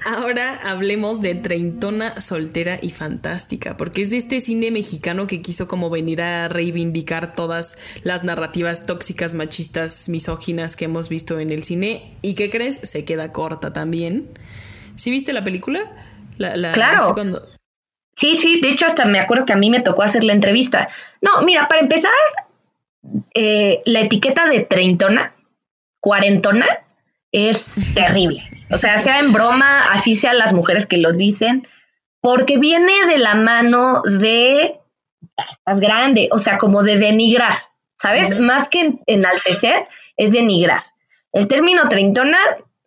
[0.05, 5.69] Ahora hablemos de Treintona soltera y fantástica, porque es de este cine mexicano que quiso
[5.69, 11.63] como venir a reivindicar todas las narrativas tóxicas, machistas, misóginas que hemos visto en el
[11.63, 12.17] cine.
[12.23, 12.77] ¿Y qué crees?
[12.83, 14.29] Se queda corta también.
[14.95, 15.81] ¿Sí viste la película?
[16.73, 17.15] claro.
[18.15, 20.89] Sí, sí, de hecho hasta me acuerdo que a mí me tocó hacer la entrevista.
[21.21, 22.11] No, mira, para empezar,
[23.33, 25.35] eh, la etiqueta de treintona,
[26.01, 26.67] cuarentona,
[27.33, 28.41] es terrible.
[28.71, 31.67] O sea, sea en broma, así sean las mujeres que los dicen,
[32.21, 34.81] porque viene de la mano de
[35.37, 37.55] estás grande, o sea, como de denigrar,
[37.97, 38.39] ¿sabes?
[38.39, 40.83] Más que enaltecer, es denigrar.
[41.33, 42.39] El término treintona,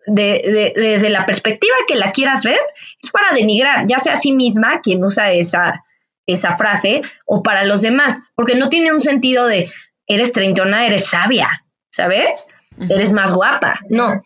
[0.08, 2.60] desde la perspectiva que la quieras ver,
[3.02, 5.84] es para denigrar, ya sea a sí misma quien usa esa,
[6.26, 9.70] esa frase, o para los demás, porque no tiene un sentido de,
[10.08, 12.48] eres treintona, eres sabia, ¿sabes?
[12.78, 13.80] Eres más guapa.
[13.90, 14.24] No.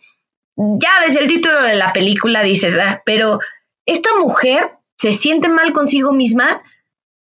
[0.56, 3.40] Ya desde el título de la película dices, ah, pero
[3.84, 6.62] esta mujer se siente mal consigo misma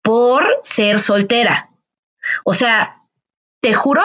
[0.02, 1.70] por ser soltera.
[2.44, 3.04] O sea,
[3.62, 4.02] te juro,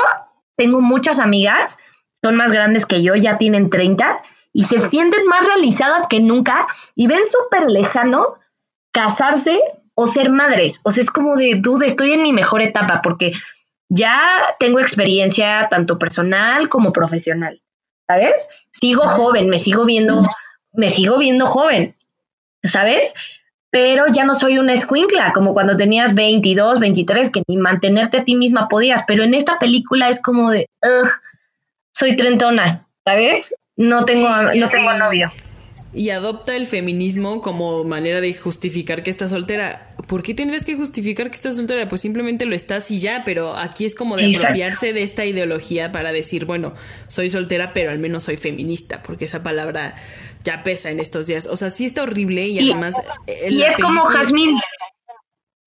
[0.57, 1.79] tengo muchas amigas,
[2.23, 6.67] son más grandes que yo, ya tienen 30, y se sienten más realizadas que nunca
[6.95, 8.39] y ven súper lejano
[8.93, 9.61] casarse
[9.95, 10.81] o ser madres.
[10.85, 13.33] O sea, es como de duda, estoy en mi mejor etapa porque
[13.89, 14.20] ya
[14.59, 17.61] tengo experiencia tanto personal como profesional,
[18.07, 18.49] ¿sabes?
[18.70, 20.26] Sigo joven, me sigo viendo,
[20.72, 21.97] me sigo viendo joven,
[22.62, 23.14] ¿sabes?
[23.70, 28.24] Pero ya no soy una escuincla, como cuando tenías 22, 23, que ni mantenerte a
[28.24, 31.09] ti misma podías, pero en esta película es como de, ugh,
[31.93, 33.55] soy trentona, ¿sabes?
[33.76, 35.32] No tengo, no tengo novio
[35.95, 39.95] y adopta el feminismo como manera de justificar que está soltera.
[40.09, 41.86] ¿Por qué tendrías que justificar que estás soltera?
[41.88, 45.92] Pues simplemente lo estás y ya, pero aquí es como de apropiarse de esta ideología
[45.92, 46.74] para decir, bueno,
[47.07, 49.95] soy soltera, pero al menos soy feminista, porque esa palabra
[50.42, 51.47] ya pesa en estos días.
[51.47, 52.97] O sea, sí está horrible y, además...
[53.49, 54.59] Y es como Jazmín.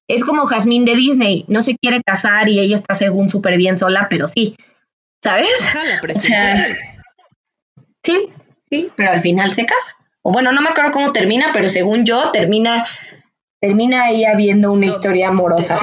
[0.10, 1.46] Es como Jazmín de Disney.
[1.48, 4.56] No se quiere casar y ella está según súper bien sola, pero sí.
[5.24, 5.48] ¿Sabes?
[8.04, 8.30] sí,
[8.70, 9.97] sí, pero al final se casa
[10.32, 12.86] bueno, no me acuerdo cómo termina, pero según yo termina,
[13.62, 15.80] termina ahí habiendo una historia amorosa.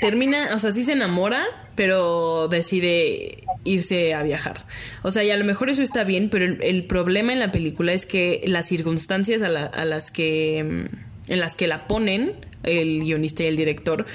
[0.00, 1.42] termina, o sea, sí se enamora,
[1.74, 4.64] pero decide irse a viajar.
[5.02, 7.92] O sea, y a lo mejor eso está bien, pero el, problema en la película
[7.92, 12.32] es que las circunstancias a, a, las que mm, en las que la ponen
[12.62, 14.06] el guionista y el director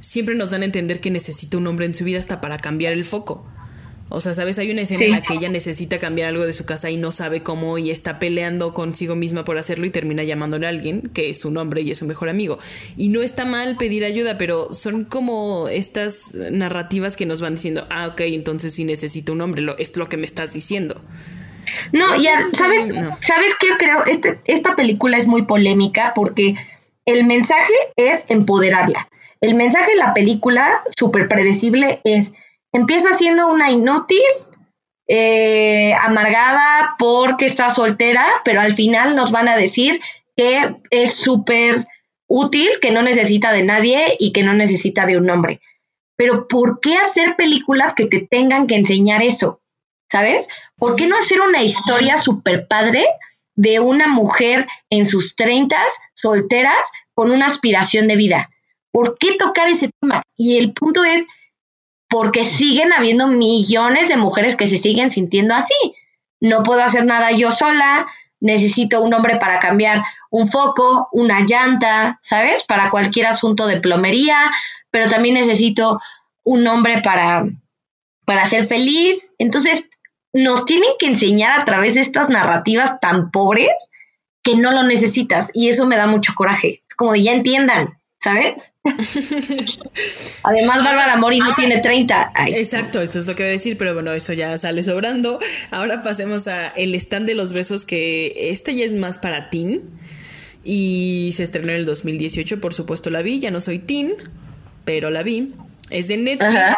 [0.00, 2.92] siempre nos dan a entender que necesita un hombre en su vida hasta para cambiar
[2.92, 3.46] el foco.
[4.10, 4.58] O sea, ¿sabes?
[4.58, 7.12] Hay una escena en la que ella necesita cambiar algo de su casa y no
[7.12, 11.28] sabe cómo y está peleando consigo misma por hacerlo y termina llamándole a alguien que
[11.28, 12.58] es su nombre y es su mejor amigo.
[12.96, 17.86] Y no está mal pedir ayuda, pero son como estas narrativas que nos van diciendo,
[17.90, 21.02] ah, ok, entonces sí necesito un hombre, lo, es lo que me estás diciendo.
[21.92, 22.86] No, ya, ¿sabes?
[23.20, 24.04] ¿Sabes qué creo?
[24.06, 26.54] Este, esta película es muy polémica porque
[27.04, 29.08] el mensaje es empoderarla.
[29.40, 32.32] El mensaje de la película, súper predecible, es
[32.72, 34.20] empieza siendo una inútil,
[35.06, 40.00] eh, amargada porque está soltera, pero al final nos van a decir
[40.36, 41.86] que es súper
[42.26, 45.60] útil, que no necesita de nadie y que no necesita de un hombre.
[46.16, 49.60] Pero ¿por qué hacer películas que te tengan que enseñar eso?
[50.10, 50.48] ¿Sabes?
[50.76, 53.06] ¿Por qué no hacer una historia súper padre
[53.58, 58.50] de una mujer en sus treintas, solteras, con una aspiración de vida.
[58.92, 60.22] ¿Por qué tocar ese tema?
[60.36, 61.26] Y el punto es,
[62.08, 65.74] porque siguen habiendo millones de mujeres que se siguen sintiendo así.
[66.40, 68.06] No puedo hacer nada yo sola,
[68.40, 72.62] necesito un hombre para cambiar un foco, una llanta, ¿sabes?
[72.62, 74.50] Para cualquier asunto de plomería,
[74.90, 76.00] pero también necesito
[76.44, 77.44] un hombre para,
[78.24, 79.34] para ser feliz.
[79.38, 79.90] Entonces,
[80.32, 83.72] nos tienen que enseñar a través de estas narrativas tan pobres
[84.42, 86.82] que no lo necesitas y eso me da mucho coraje.
[86.88, 88.74] Es como de ya entiendan, ¿sabes?
[90.42, 92.32] Además, Bárbara Mori no tiene 30.
[92.48, 95.38] Exacto, esto es lo que voy a decir, pero bueno, eso ya sale sobrando.
[95.70, 99.82] Ahora pasemos a El stand de los besos, que esta ya es más para teen.
[100.64, 104.12] Y se estrenó en el 2018, por supuesto la vi, ya no soy teen,
[104.84, 105.54] pero la vi.
[105.90, 106.76] Es de Netflix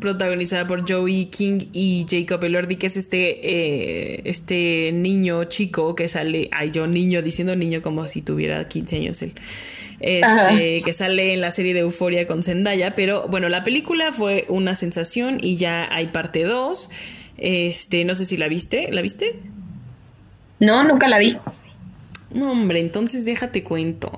[0.00, 6.08] protagonizada por Joey King y Jacob Elordi, que es este, eh, este niño chico que
[6.08, 9.32] sale, ay, yo niño, diciendo niño como si tuviera 15 años él,
[10.06, 14.44] este, que sale en la serie de Euforia con Zendaya, pero bueno, la película fue
[14.48, 16.90] una sensación y ya hay parte 2,
[17.38, 19.40] este, no sé si la viste, ¿la viste?
[20.60, 21.36] No, nunca la vi.
[22.30, 24.12] No, hombre, entonces déjate cuento.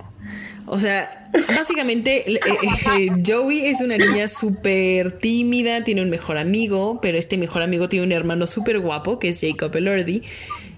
[0.66, 2.40] O sea, básicamente eh,
[2.98, 7.88] eh, Joey es una niña súper tímida, tiene un mejor amigo, pero este mejor amigo
[7.88, 10.22] tiene un hermano súper guapo que es Jacob Elordi,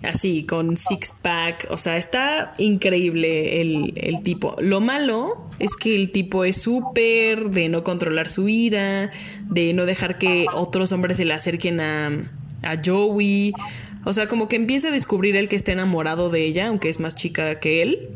[0.02, 4.56] así con six pack, o sea, está increíble el, el tipo.
[4.60, 9.10] Lo malo es que el tipo es súper de no controlar su ira,
[9.48, 12.08] de no dejar que otros hombres se le acerquen a,
[12.62, 13.52] a Joey.
[14.04, 17.00] O sea, como que empieza a descubrir él que está enamorado de ella, aunque es
[17.00, 18.08] más chica que él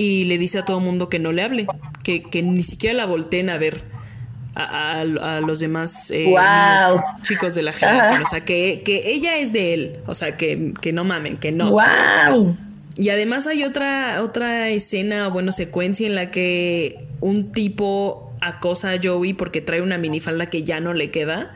[0.00, 1.66] y le dice a todo mundo que no le hable,
[2.02, 3.84] que, ni siquiera la volteen a ver
[4.54, 5.04] a,
[5.40, 6.34] los demás eh,
[7.22, 8.22] chicos de la generación.
[8.22, 9.98] O sea, que, ella es de él.
[10.06, 11.70] O sea, que, no mamen, que no.
[11.70, 12.56] Wow.
[12.96, 18.98] Y además hay otra, otra escena, bueno, secuencia en la que un tipo acosa a
[19.02, 21.52] Joey porque trae una minifalda que ya no le queda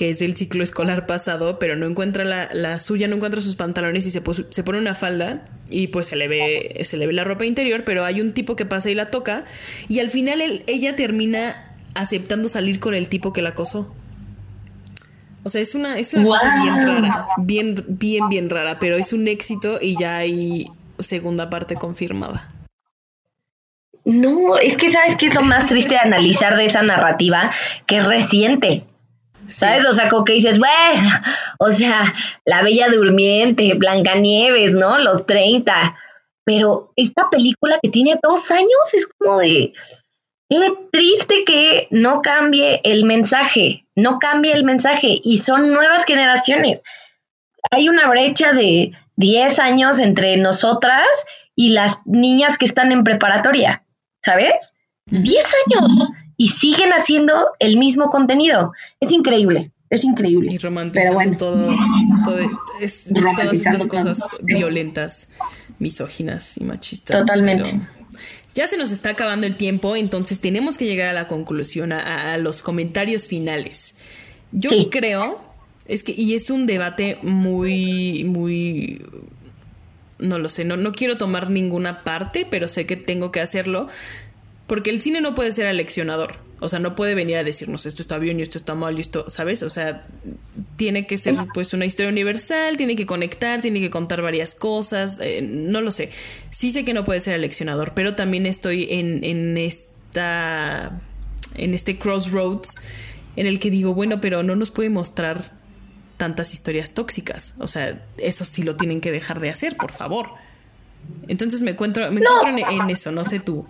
[0.00, 4.06] que es del ciclo escolar pasado, pero no encuentra la, suya, no encuentra sus pantalones
[4.06, 7.22] y se, se, pone una falda y pues se le, ve, se le ve la
[7.22, 9.44] ropa interior, pero hay un tipo que pasa y la toca
[9.88, 13.92] y al final ella termina aceptando salir con el tipo que la acosó.
[15.42, 19.12] O sea, es una, es una cosa bien rara, bien, bien, bien rara, pero es
[19.12, 20.66] un éxito y ya hay
[20.98, 22.52] segunda parte confirmada.
[24.04, 27.50] No, es que sabes qué es lo más triste de analizar de esa narrativa,
[27.86, 28.84] que es reciente.
[29.48, 29.84] ¿Sabes?
[29.84, 31.10] O sea, como que dices, bueno,
[31.58, 32.02] o sea,
[32.44, 34.98] la Bella Durmiente, Blancanieves, ¿no?
[34.98, 35.96] Los 30.
[36.44, 39.72] Pero esta película que tiene dos años es como de.
[40.50, 45.20] Qué triste que no cambie el mensaje, no cambie el mensaje.
[45.22, 46.82] Y son nuevas generaciones.
[47.70, 51.06] Hay una brecha de 10 años entre nosotras
[51.54, 53.84] y las niñas que están en preparatoria,
[54.24, 54.74] ¿sabes?
[55.06, 55.92] 10 años
[56.36, 58.72] y siguen haciendo el mismo contenido.
[58.98, 60.52] Es increíble, es increíble.
[60.52, 62.40] Y romantizando todo,
[62.80, 65.30] es, todas estas cosas violentas,
[65.78, 67.18] misóginas y machistas.
[67.18, 67.78] Totalmente.
[68.54, 72.36] Ya se nos está acabando el tiempo, entonces tenemos que llegar a la conclusión, a,
[72.38, 73.96] los comentarios finales.
[74.52, 75.40] Yo creo,
[75.86, 79.00] es que, y es un debate muy, muy
[80.18, 83.88] no lo sé, no, no quiero tomar ninguna parte, pero sé que tengo que hacerlo.
[84.66, 86.36] Porque el cine no puede ser aleccionador.
[86.60, 89.00] O sea, no puede venir a decirnos esto está bien y esto está mal y
[89.00, 89.62] esto, ¿sabes?
[89.62, 90.06] O sea,
[90.76, 95.20] tiene que ser pues una historia universal, tiene que conectar, tiene que contar varias cosas,
[95.20, 96.10] eh, no lo sé.
[96.50, 101.00] Sí sé que no puede ser aleccionador, pero también estoy en, en esta,
[101.56, 102.74] en este crossroads
[103.36, 105.52] en el que digo, bueno, pero no nos puede mostrar
[106.18, 107.54] tantas historias tóxicas.
[107.58, 110.28] O sea, eso sí lo tienen que dejar de hacer, por favor.
[111.26, 113.66] Entonces me encuentro, me encuentro en eso, no sé tú.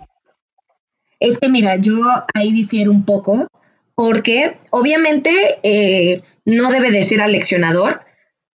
[1.21, 2.01] Es que mira, yo
[2.33, 3.47] ahí difiero un poco,
[3.95, 8.01] porque obviamente eh, no debe de ser aleccionador,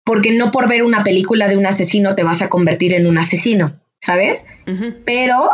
[0.05, 3.17] porque no por ver una película de un asesino te vas a convertir en un
[3.17, 4.45] asesino, ¿sabes?
[5.05, 5.49] Pero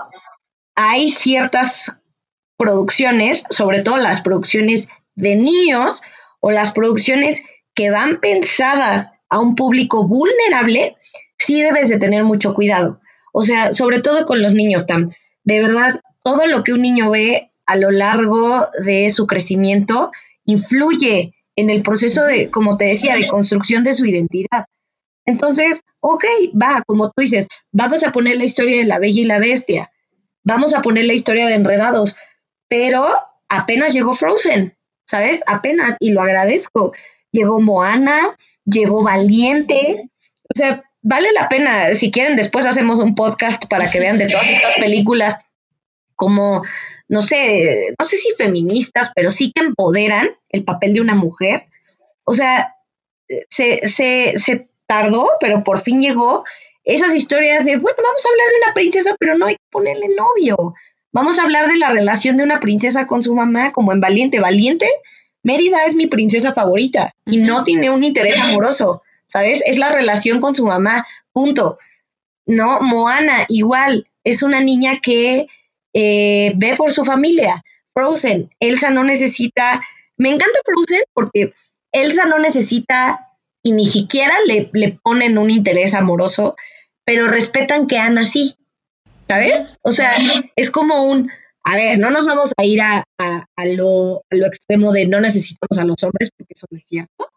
[0.75, 2.03] hay ciertas
[2.57, 6.03] producciones, sobre todo las producciones de niños
[6.39, 7.41] o las producciones
[7.73, 10.95] que van pensadas a un público vulnerable,
[11.39, 12.99] sí debes de tener mucho cuidado.
[13.33, 15.11] O sea, sobre todo con los niños, Tam.
[15.43, 20.11] De verdad, todo lo que un niño ve a lo largo de su crecimiento
[20.45, 24.65] influye en el proceso de, como te decía, de construcción de su identidad.
[25.25, 26.25] Entonces, ok,
[26.59, 29.91] va, como tú dices, vamos a poner la historia de la Bella y la Bestia,
[30.43, 32.15] vamos a poner la historia de Enredados,
[32.67, 33.07] pero
[33.49, 35.43] apenas llegó Frozen, ¿sabes?
[35.45, 36.93] Apenas, y lo agradezco.
[37.31, 40.09] Llegó Moana, llegó Valiente,
[40.43, 44.29] o sea, vale la pena, si quieren, después hacemos un podcast para que vean de
[44.29, 45.39] todas estas películas
[46.19, 46.63] como,
[47.07, 51.67] no sé, no sé si feministas, pero sí que empoderan el papel de una mujer.
[52.25, 52.75] O sea,
[53.49, 56.43] se, se, se tardó, pero por fin llegó
[56.83, 60.09] esas historias de, bueno, vamos a hablar de una princesa, pero no hay que ponerle
[60.09, 60.73] novio.
[61.13, 64.41] Vamos a hablar de la relación de una princesa con su mamá, como en Valiente.
[64.41, 64.89] Valiente,
[65.41, 69.63] Mérida es mi princesa favorita y no tiene un interés amoroso, ¿sabes?
[69.65, 71.79] Es la relación con su mamá, punto.
[72.45, 75.47] No, Moana, igual, es una niña que
[75.93, 77.63] eh, ve por su familia.
[77.93, 79.81] Frozen, Elsa no necesita,
[80.17, 81.53] me encanta Frozen porque
[81.91, 83.27] Elsa no necesita
[83.63, 86.55] y ni siquiera le, le ponen un interés amoroso,
[87.03, 88.55] pero respetan que Ana sí,
[89.27, 89.77] ¿sabes?
[89.81, 90.17] O sea,
[90.55, 91.31] es como un,
[91.63, 93.03] a ver, no nos vamos a ir a,
[93.65, 97.31] lo, extremo de no necesitamos a los hombres, porque eso no es cierto.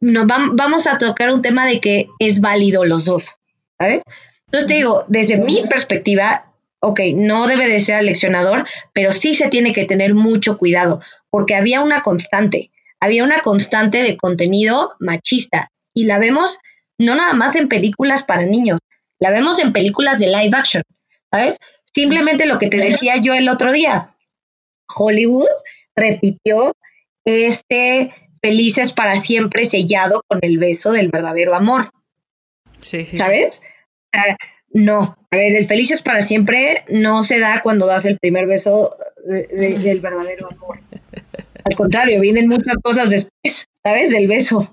[0.00, 3.34] No, vamos a tocar un tema de que es válido los dos,
[3.78, 4.02] ¿sabes?
[4.46, 6.49] Entonces te digo, desde mi perspectiva,
[6.80, 11.00] ok, no debe de ser aleccionador, pero sí se tiene que tener mucho cuidado,
[11.30, 16.58] porque había una constante, había una constante de contenido machista, y la vemos
[16.98, 18.78] no nada más en películas para niños,
[19.18, 20.82] la vemos en películas de live action,
[21.30, 21.58] ¿sabes?
[21.92, 24.14] Simplemente lo que te decía yo el otro día,
[24.96, 25.48] Hollywood
[25.94, 26.72] repitió
[27.24, 31.92] este felices para siempre sellado con el beso del verdadero amor.
[32.80, 33.16] Sí, sí.
[33.16, 33.62] ¿Sabes?
[34.72, 38.96] No, a ver, el felices para siempre no se da cuando das el primer beso
[39.24, 40.80] del verdadero amor.
[41.64, 44.10] Al contrario, vienen muchas cosas después, ¿sabes?
[44.10, 44.72] Del beso.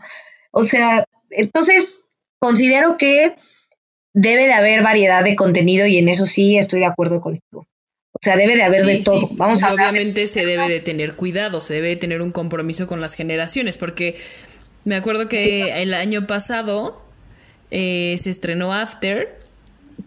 [0.52, 2.00] O sea, entonces
[2.39, 3.36] considero que
[4.14, 7.68] debe de haber variedad de contenido y en eso sí estoy de acuerdo contigo.
[8.14, 9.30] O sea, debe de haber de todo.
[9.34, 13.00] Vamos a obviamente se debe de tener cuidado, se debe de tener un compromiso con
[13.00, 14.16] las generaciones, porque
[14.86, 17.04] me acuerdo que el año pasado
[17.70, 19.36] eh, se estrenó After,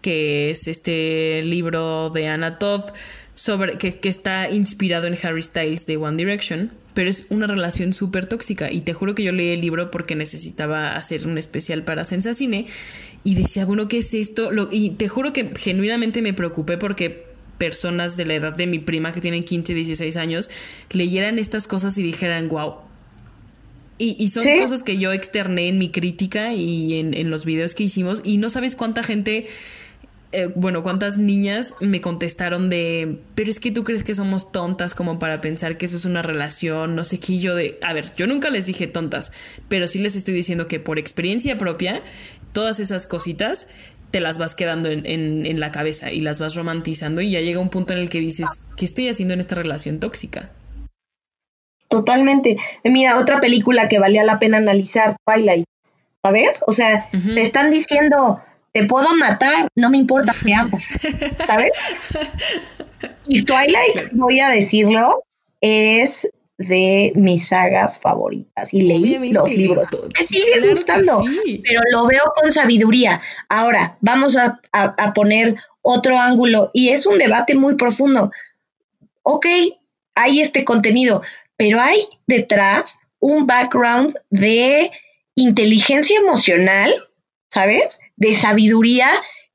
[0.03, 2.83] que es este libro de Anna Todd
[3.35, 7.93] sobre que, que está inspirado en Harry Styles de One Direction pero es una relación
[7.93, 8.71] súper tóxica.
[8.71, 12.67] Y te juro que yo leí el libro porque necesitaba hacer un especial para Sensacine
[13.25, 14.51] y decía, bueno, ¿qué es esto?
[14.71, 17.27] y te juro que genuinamente me preocupé porque
[17.59, 20.51] personas de la edad de mi prima que tienen 15, 16 años
[20.91, 22.77] leyeran estas cosas y dijeran, wow.
[24.03, 27.83] Y, son cosas que yo externé en mi crítica y en, en los videos que
[27.83, 29.47] hicimos y no sabes cuánta gente
[30.33, 34.95] eh, bueno, cuántas niñas me contestaron de, pero es que tú crees que somos tontas
[34.95, 38.15] como para pensar que eso es una relación, no sé qué, yo de, a ver,
[38.15, 39.33] yo nunca les dije tontas,
[39.69, 42.01] pero sí les estoy diciendo que por experiencia propia,
[42.53, 43.69] todas esas cositas
[44.13, 47.61] te las vas quedando en, en la cabeza y las vas romantizando y ya llega
[47.61, 50.51] un punto en el que dices, ¿qué estoy haciendo en esta relación tóxica?
[51.89, 52.57] Totalmente.
[52.85, 55.65] Mira, otra película que valía la pena analizar, Twilight,
[56.23, 56.63] ¿sabes?
[56.69, 58.41] O sea, te están diciendo
[58.73, 60.79] te puedo matar, no me importa qué hago,
[61.41, 61.73] ¿sabes?
[63.27, 65.25] Y Twilight, voy a decirlo,
[65.61, 69.89] es de mis sagas favoritas y leí los libros.
[70.17, 71.25] Me sigue gustando,
[71.63, 73.21] pero lo veo con sabiduría.
[73.49, 78.31] Ahora, vamos a, a, poner otro ángulo y es un debate muy profundo.
[79.23, 79.47] Ok,
[80.15, 81.23] hay este contenido,
[81.57, 84.91] pero hay detrás un background de
[85.35, 86.93] inteligencia emocional
[87.51, 88.01] ¿sabes?
[88.21, 89.11] De sabiduría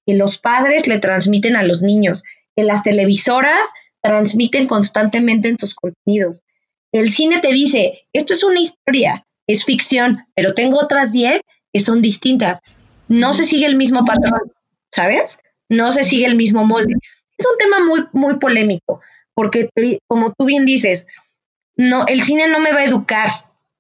[0.05, 2.24] que los padres le transmiten a los niños,
[2.55, 3.70] que las televisoras
[4.01, 6.43] transmiten constantemente en sus contenidos.
[6.91, 11.41] El cine te dice, esto es una historia, es ficción, pero tengo otras 10
[11.74, 12.59] que son distintas.
[13.07, 14.53] No se sigue el mismo patrón,
[14.91, 15.39] ¿sabes?
[15.70, 16.95] No se sigue el mismo molde.
[17.38, 19.01] Es un tema muy, muy polémico,
[19.34, 19.70] porque
[20.07, 21.07] como tú bien dices,
[21.76, 23.30] no, el cine no me va a educar,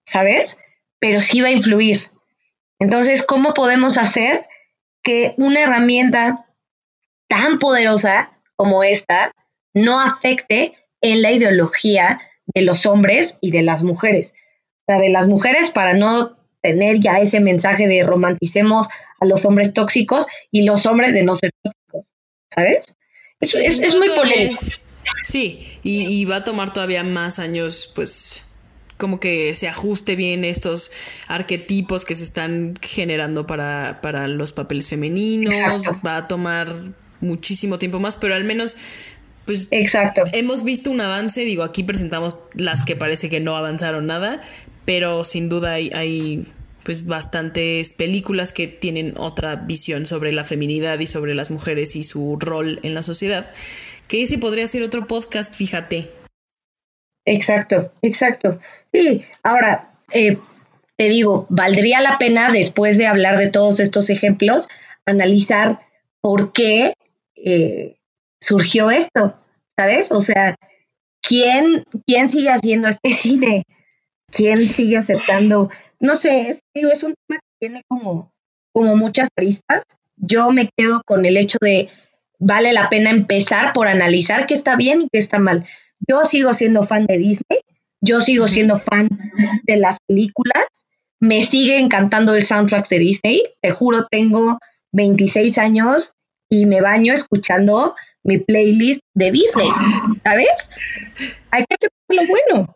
[0.03, 0.59] ¿sabes?
[0.99, 1.99] Pero sí va a influir.
[2.79, 4.45] Entonces, ¿cómo podemos hacer
[5.05, 6.47] que una herramienta
[7.29, 9.31] tan poderosa como esta
[9.73, 14.33] no afecte en la ideología de los hombres y de las mujeres?
[14.81, 18.87] O sea, de las mujeres para no tener ya ese mensaje de romanticemos
[19.21, 22.13] a los hombres tóxicos y los hombres de no ser tóxicos,
[22.53, 22.95] ¿sabes?
[23.39, 24.59] es, muy polémico.
[25.23, 28.44] Sí, y, y va a tomar todavía más años, pues,
[28.97, 30.91] como que se ajuste bien estos
[31.27, 35.55] arquetipos que se están generando para, para los papeles femeninos.
[36.05, 36.73] Va a tomar
[37.19, 38.77] muchísimo tiempo más, pero al menos
[39.45, 40.23] pues Exacto.
[40.33, 44.41] hemos visto un avance, digo, aquí presentamos las que parece que no avanzaron nada,
[44.85, 46.47] pero sin duda hay, hay
[46.83, 52.03] pues bastantes películas que tienen otra visión sobre la feminidad y sobre las mujeres y
[52.03, 53.49] su rol en la sociedad,
[54.07, 56.11] que ese podría ser otro podcast, fíjate.
[57.25, 58.59] Exacto, exacto.
[58.95, 60.37] Sí, ahora, eh,
[60.95, 64.69] te digo, valdría la pena después de hablar de todos estos ejemplos,
[65.05, 65.81] analizar
[66.21, 66.93] por qué
[67.35, 67.97] eh,
[68.39, 69.37] surgió esto,
[69.77, 70.13] ¿sabes?
[70.13, 70.55] O sea,
[71.21, 73.63] ¿quién, ¿quién sigue haciendo este cine?
[74.31, 75.69] ¿Quién sigue aceptando?
[75.99, 78.31] No sé, es, es un tema que tiene como,
[78.71, 79.83] como muchas aristas.
[80.15, 81.89] Yo me quedo con el hecho de
[82.39, 85.65] vale la pena empezar por analizar qué está bien y qué está mal.
[86.07, 87.59] Yo sigo siendo fan de Disney,
[88.05, 89.09] yo sigo siendo fan
[89.63, 90.65] de las películas,
[91.19, 94.59] me sigue encantando el soundtrack de Disney, te juro, tengo
[94.93, 96.13] 26 años
[96.49, 99.69] y me baño escuchando mi playlist de Disney,
[100.23, 100.69] ¿sabes?
[101.51, 102.75] Hay que hacer lo bueno.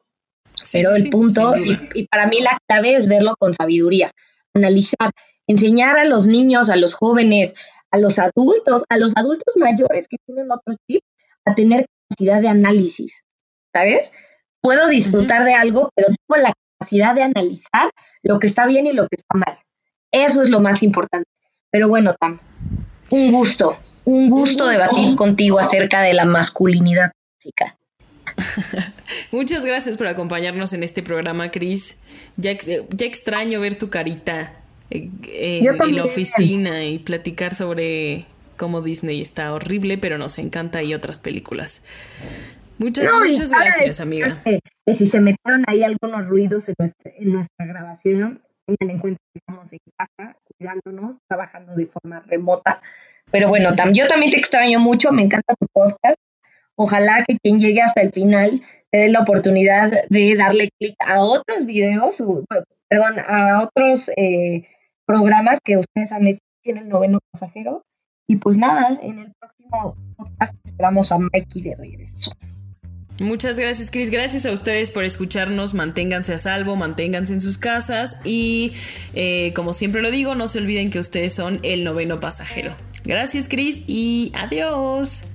[0.71, 1.53] Pero el punto,
[1.93, 4.11] y, para mí la clave es verlo con sabiduría,
[4.53, 5.11] analizar,
[5.47, 7.53] enseñar a los niños, a los jóvenes,
[7.91, 11.01] a los adultos, a los adultos mayores que tienen otro chip,
[11.45, 13.23] a tener capacidad de análisis,
[13.73, 14.11] ¿sabes?
[14.61, 17.91] Puedo disfrutar de algo, pero tengo la capacidad de analizar
[18.23, 19.57] lo que está bien y lo que está mal.
[20.11, 21.29] Eso es lo más importante.
[21.71, 22.39] Pero bueno, Tam,
[23.11, 27.75] un gusto, un gusto, debatir contigo acerca de la masculinidad física.
[29.31, 31.99] Muchas gracias por acompañarnos en este programa, Cris.
[32.37, 34.53] Ya, ya extraño ver tu carita
[34.89, 38.25] en, en la oficina y platicar sobre
[38.57, 41.83] cómo Disney está horrible, pero nos encanta y otras películas.
[42.79, 44.41] Muchas, muchas gracias, amiga.
[44.87, 49.39] Si se metieron ahí algunos ruidos en nuestra, en nuestra grabación, tengan en cuenta que
[49.39, 52.81] estamos en casa, cuidándonos, trabajando de forma remota.
[53.31, 56.15] Pero bueno, yo también te extraño mucho, me encanta tu podcast.
[56.75, 61.21] Ojalá que quien llegue hasta el final te dé la oportunidad de darle clic a
[61.21, 62.23] otros videos,
[62.87, 64.65] perdón, a otros eh,
[65.05, 67.83] programas que ustedes han hecho en el noveno pasajero.
[68.27, 72.31] Y pues nada, en el próximo podcast esperamos a Mikey de regreso.
[73.19, 74.09] Muchas gracias, Cris.
[74.09, 75.73] Gracias a ustedes por escucharnos.
[75.73, 78.71] Manténganse a salvo, manténganse en sus casas y,
[79.13, 82.75] eh, como siempre lo digo, no se olviden que ustedes son el noveno pasajero.
[83.03, 85.25] Gracias, Cris, y adiós.